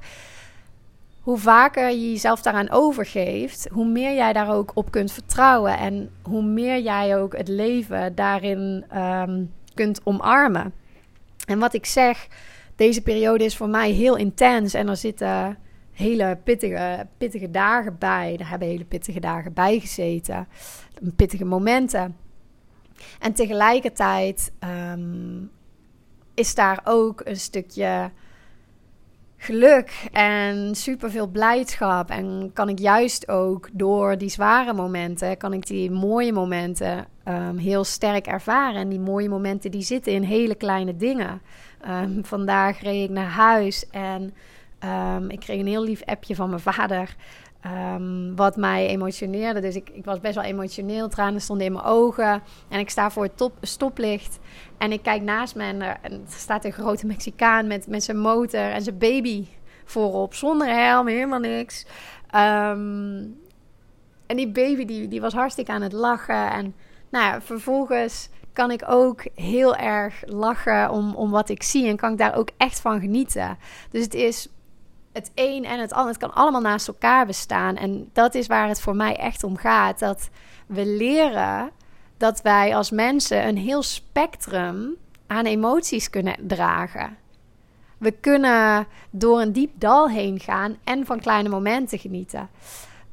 hoe 1.31 1.39
vaker 1.39 1.91
je 1.91 2.11
jezelf 2.11 2.43
daaraan 2.43 2.71
overgeeft, 2.71 3.69
hoe 3.73 3.87
meer 3.87 4.15
jij 4.15 4.33
daar 4.33 4.55
ook 4.55 4.71
op 4.75 4.91
kunt 4.91 5.13
vertrouwen 5.13 5.79
en 5.79 6.11
hoe 6.23 6.43
meer 6.43 6.81
jij 6.81 7.19
ook 7.19 7.37
het 7.37 7.49
leven 7.49 8.15
daarin 8.15 8.85
um, 8.97 9.53
kunt 9.75 10.01
omarmen. 10.05 10.73
En 11.47 11.59
wat 11.59 11.75
ik 11.75 11.87
zeg, 11.87 12.27
deze 12.77 13.03
periode 13.03 13.45
is 13.45 13.57
voor 13.57 13.69
mij 13.69 13.91
heel 13.91 14.17
intens 14.17 14.75
en 14.75 14.89
er 14.89 14.97
zitten 14.97 15.59
hele 15.93 16.39
pittige, 16.45 17.07
pittige 17.19 17.51
dagen 17.51 17.97
bij. 17.99 18.37
Er 18.39 18.49
hebben 18.49 18.69
hele 18.69 18.85
pittige 18.85 19.21
dagen 19.21 19.53
bij 19.53 19.79
gezeten, 19.79 20.49
pittige 21.17 21.45
momenten. 21.45 22.17
En 23.19 23.33
tegelijkertijd 23.33 24.53
um, 24.93 25.51
is 26.35 26.55
daar 26.55 26.81
ook 26.85 27.21
een 27.25 27.41
stukje 27.41 28.11
geluk 29.43 30.09
en 30.13 30.75
superveel 30.75 31.27
blijdschap. 31.27 32.11
En 32.11 32.51
kan 32.55 32.69
ik 32.69 32.79
juist 32.79 33.29
ook 33.29 33.69
door 33.73 34.19
die 34.19 34.29
zware 34.29 34.73
momenten, 34.73 35.37
kan 35.37 35.53
ik 35.53 35.67
die 35.67 35.91
mooie 35.91 36.33
momenten 36.33 37.07
um, 37.29 37.57
heel 37.57 37.85
sterk 37.85 38.27
ervaren. 38.27 38.81
En 38.81 38.89
die 38.89 39.01
mooie 39.01 39.29
momenten 39.29 39.71
die 39.71 39.83
zitten 39.83 40.13
in 40.13 40.23
hele 40.23 40.55
kleine 40.55 40.97
dingen. 40.97 41.41
Um, 41.89 42.25
vandaag 42.25 42.81
reed 42.81 43.09
ik 43.09 43.15
naar 43.15 43.31
huis 43.31 43.91
en 43.91 44.35
um, 44.85 45.31
ik 45.31 45.41
kreeg 45.41 45.61
een 45.61 45.67
heel 45.67 45.85
lief 45.85 46.05
appje 46.05 46.35
van 46.35 46.49
mijn 46.49 46.61
vader. 46.61 47.15
Um, 47.67 48.37
wat 48.37 48.57
mij 48.57 48.87
emotioneerde. 48.87 49.61
Dus 49.61 49.75
ik, 49.75 49.91
ik 49.93 50.05
was 50.05 50.21
best 50.21 50.35
wel 50.35 50.45
emotioneel. 50.45 51.09
Tranen 51.09 51.41
stonden 51.41 51.67
in 51.67 51.73
mijn 51.73 51.85
ogen. 51.85 52.43
En 52.69 52.79
ik 52.79 52.91
sta 52.91 53.11
voor 53.11 53.23
het 53.23 53.37
top, 53.37 53.53
stoplicht. 53.61 54.39
En 54.79 54.93
ik 54.93 55.03
kijk 55.03 55.23
naast 55.23 55.55
me 55.55 55.63
en 55.63 55.83
er, 55.83 55.99
staat 56.29 56.65
een 56.65 56.73
grote 56.73 57.07
Mexicaan 57.07 57.67
met, 57.67 57.87
met 57.87 58.05
zijn 58.05 58.19
motor 58.19 58.61
en 58.61 58.83
zijn 58.83 58.99
baby 58.99 59.47
voorop. 59.85 60.35
Zonder 60.35 60.69
helm, 60.69 61.07
helemaal 61.07 61.39
niks. 61.39 61.87
Um, 62.35 63.39
en 64.27 64.37
die 64.37 64.49
baby 64.49 64.85
die, 64.85 65.09
die 65.09 65.21
was 65.21 65.33
hartstikke 65.33 65.73
aan 65.73 65.83
het 65.83 65.93
lachen. 65.93 66.51
En 66.51 66.75
nou 67.11 67.25
ja, 67.25 67.41
vervolgens 67.41 68.29
kan 68.53 68.71
ik 68.71 68.83
ook 68.87 69.25
heel 69.35 69.77
erg 69.77 70.23
lachen 70.27 70.91
om, 70.91 71.15
om 71.15 71.31
wat 71.31 71.49
ik 71.49 71.63
zie. 71.63 71.89
En 71.89 71.97
kan 71.97 72.13
ik 72.13 72.19
daar 72.19 72.37
ook 72.37 72.51
echt 72.57 72.81
van 72.81 73.01
genieten. 73.01 73.59
Dus 73.91 74.05
het 74.05 74.15
is 74.15 74.49
het 75.13 75.31
een 75.35 75.65
en 75.65 75.81
het 75.81 75.93
ander. 75.93 76.13
Het 76.13 76.21
kan 76.21 76.35
allemaal 76.35 76.61
naast 76.61 76.89
elkaar 76.89 77.27
bestaan. 77.27 77.77
En 77.77 78.11
dat 78.13 78.35
is 78.35 78.47
waar 78.47 78.69
het 78.69 78.81
voor 78.81 78.97
mij 78.97 79.17
echt 79.17 79.45
om 79.45 79.57
gaat. 79.57 79.99
Dat 79.99 80.29
we 80.67 80.87
leren 80.87 81.71
dat 82.17 82.43
wij 82.43 82.77
als 82.77 82.91
mensen 82.91 83.47
een 83.49 83.57
heel 83.57 83.83
spectrum 83.83 84.97
aan 85.27 85.47
emoties 85.47 86.11
kunnen 86.11 86.37
dragen. 86.41 87.17
We 87.99 88.11
kunnen 88.11 88.87
door 89.11 89.41
een 89.41 89.53
diep 89.53 89.71
dal 89.75 90.09
heen 90.09 90.41
gaan 90.41 90.77
en 90.85 91.07
van 91.07 91.21
kleine 91.21 91.49
momenten 91.49 91.99
genieten. 91.99 92.49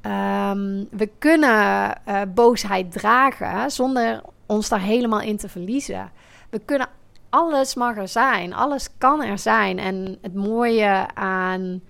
Ehm, 0.01 0.83
we 0.91 1.09
kunnen 1.19 2.01
uh, 2.07 2.21
boosheid 2.33 2.91
dragen 2.91 3.71
zonder 3.71 4.21
ons 4.45 4.69
daar 4.69 4.81
helemaal 4.81 5.21
in 5.21 5.37
te 5.37 5.49
verliezen. 5.49 6.11
We 6.49 6.59
kunnen 6.65 6.89
alles 7.37 7.75
mag 7.75 7.97
er 7.97 8.07
zijn, 8.07 8.53
alles 8.53 8.89
kan 8.97 9.23
er 9.23 9.37
zijn. 9.37 9.79
En 9.79 10.17
het 10.21 10.33
mooie 10.33 11.07
aan 11.13 11.81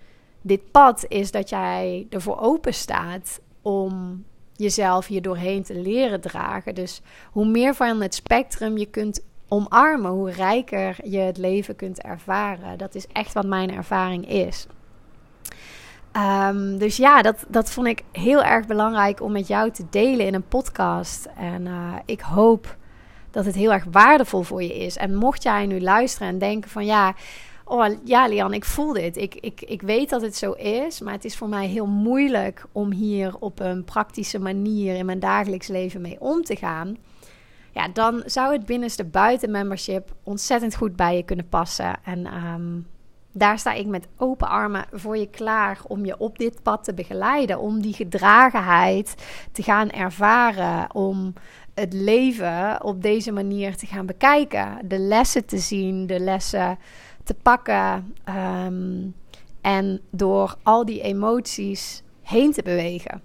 dit 0.42 0.72
pad 0.72 1.06
is 1.08 1.32
dat 1.32 1.50
jij 1.50 2.08
ervoor 2.10 2.40
open 2.40 2.74
staat 2.74 3.40
om 3.62 4.24
jezelf 4.56 5.08
hier 5.08 5.22
doorheen 5.22 5.64
te 5.64 5.76
leren 5.76 6.22
dragen. 6.22 6.76
Dus 6.76 7.02
hoe 7.32 7.46
meer 7.46 7.76
van 7.76 8.02
het 8.02 8.16
spectrum 8.16 8.78
je 8.78 8.86
kunt 8.86 9.22
omarmen, 9.48 10.12
hoe 10.12 10.32
rijker 10.32 10.98
je 11.04 11.20
het 11.20 11.38
leven 11.38 11.76
kunt 11.76 12.02
ervaren. 12.02 12.78
Dat 12.78 12.96
is 12.96 13.08
echt 13.08 13.34
wat 13.34 13.46
mijn 13.46 13.72
ervaring 13.72 14.30
is. 14.30 14.68
Ehm, 16.12 16.78
dus 16.78 16.98
ja, 16.98 17.22
dat, 17.22 17.46
dat 17.48 17.72
vond 17.72 17.88
ik 17.88 18.04
heel 18.12 18.44
erg 18.44 18.66
belangrijk 18.66 19.22
om 19.22 19.32
met 19.32 19.48
jou 19.48 19.72
te 19.72 19.86
delen 19.90 20.26
in 20.26 20.34
een 20.34 20.48
podcast. 20.48 21.28
En 21.38 21.66
uh, 21.66 21.94
ik 22.06 22.22
hoop 22.22 22.78
dat 23.38 23.46
het 23.46 23.56
heel 23.56 23.74
erg 23.74 23.86
waardevol 23.92 24.42
voor 24.42 24.64
je 24.64 24.78
is. 24.78 24.98
En 24.98 25.16
mocht 25.16 25.44
jij 25.44 25.66
nu 25.66 25.82
luisteren 25.82 26.28
en 26.28 26.38
denken 26.38 26.70
van 26.70 26.86
ja, 26.86 27.16
oh 27.66 27.86
ja, 28.04 28.28
Lian, 28.28 28.54
ik 28.54 28.66
voel 28.66 28.94
dit. 28.94 29.18
Ik, 29.18 29.36
ik, 29.36 29.62
ik 29.62 29.82
weet 29.82 30.10
dat 30.10 30.22
het 30.22 30.36
zo 30.36 30.52
is, 30.52 31.00
maar 31.00 31.14
het 31.14 31.26
is 31.26 31.38
voor 31.38 31.50
mij 31.50 31.68
heel 31.68 31.86
moeilijk 31.86 32.66
om 32.72 32.92
hier 32.92 33.36
op 33.40 33.60
een 33.60 33.84
praktische 33.84 34.40
manier 34.40 34.96
in 34.96 35.06
mijn 35.06 35.20
dagelijks 35.20 35.68
leven 35.68 36.02
mee 36.02 36.22
om 36.22 36.44
te 36.44 36.56
gaan. 36.56 36.98
Ja, 37.72 37.88
dan 37.88 38.24
zou 38.26 38.54
het 38.54 38.66
binnenste 38.66 39.04
buiten 39.04 39.52
membership 39.52 40.16
ontzettend 40.24 40.76
goed 40.76 40.96
bij 40.96 41.16
je 41.16 41.24
kunnen 41.24 41.50
passen. 41.50 41.96
En 42.04 42.34
um, 42.34 42.88
daar 43.32 43.60
sta 43.60 43.74
ik 43.74 43.88
met 43.88 44.08
open 44.18 44.50
armen 44.50 44.86
voor 44.92 45.18
je 45.18 45.30
klaar 45.30 45.80
om 45.88 46.06
je 46.06 46.18
op 46.18 46.38
dit 46.38 46.64
pad 46.64 46.84
te 46.84 46.94
begeleiden. 46.94 47.60
Om 47.60 47.82
die 47.82 47.94
gedragenheid 47.94 49.16
te 49.52 49.64
gaan 49.64 49.90
ervaren. 49.90 50.96
Om 50.96 51.34
het 51.80 51.94
leven 51.94 52.84
op 52.84 53.02
deze 53.02 53.32
manier 53.32 53.76
te 53.76 53.86
gaan 53.86 54.06
bekijken. 54.06 54.80
De 54.84 55.00
lessen 55.00 55.46
te 55.46 55.58
zien, 55.58 56.08
de 56.08 56.20
lessen 56.20 56.78
te 57.24 57.34
pakken. 57.34 58.16
Ehm, 58.24 59.08
en 59.62 60.02
door 60.10 60.56
al 60.64 60.86
die 60.86 61.02
emoties 61.02 62.04
heen 62.22 62.52
te 62.52 62.64
bewegen. 62.64 63.22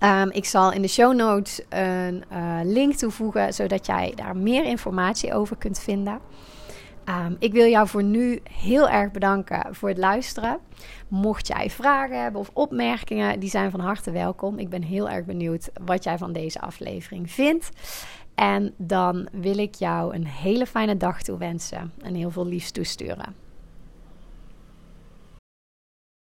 Um, 0.00 0.30
ik 0.30 0.44
zal 0.44 0.72
in 0.72 0.82
de 0.82 0.88
show 0.88 1.14
notes 1.14 1.60
een 1.68 2.24
uh, 2.32 2.60
link 2.62 2.94
toevoegen, 2.94 3.54
zodat 3.54 3.86
jij 3.86 4.12
daar 4.14 4.36
meer 4.36 4.64
informatie 4.64 5.34
over 5.34 5.56
kunt 5.56 5.78
vinden. 5.78 6.18
Um, 7.08 7.36
ik 7.38 7.52
wil 7.52 7.66
jou 7.66 7.88
voor 7.88 8.02
nu 8.02 8.40
heel 8.50 8.88
erg 8.88 9.10
bedanken 9.10 9.74
voor 9.74 9.88
het 9.88 9.98
luisteren. 9.98 10.58
Mocht 11.08 11.46
jij 11.46 11.70
vragen 11.70 12.22
hebben 12.22 12.40
of 12.40 12.50
opmerkingen, 12.52 13.40
die 13.40 13.50
zijn 13.50 13.70
van 13.70 13.80
harte 13.80 14.10
welkom. 14.10 14.58
Ik 14.58 14.68
ben 14.68 14.82
heel 14.82 15.08
erg 15.08 15.24
benieuwd 15.24 15.70
wat 15.84 16.04
jij 16.04 16.18
van 16.18 16.32
deze 16.32 16.60
aflevering 16.60 17.30
vindt. 17.30 17.70
En 18.34 18.74
dan 18.76 19.28
wil 19.32 19.58
ik 19.58 19.74
jou 19.74 20.14
een 20.14 20.26
hele 20.26 20.66
fijne 20.66 20.96
dag 20.96 21.22
toewensen 21.22 21.92
en 22.02 22.14
heel 22.14 22.30
veel 22.30 22.46
liefst 22.46 22.74
toesturen. 22.74 23.47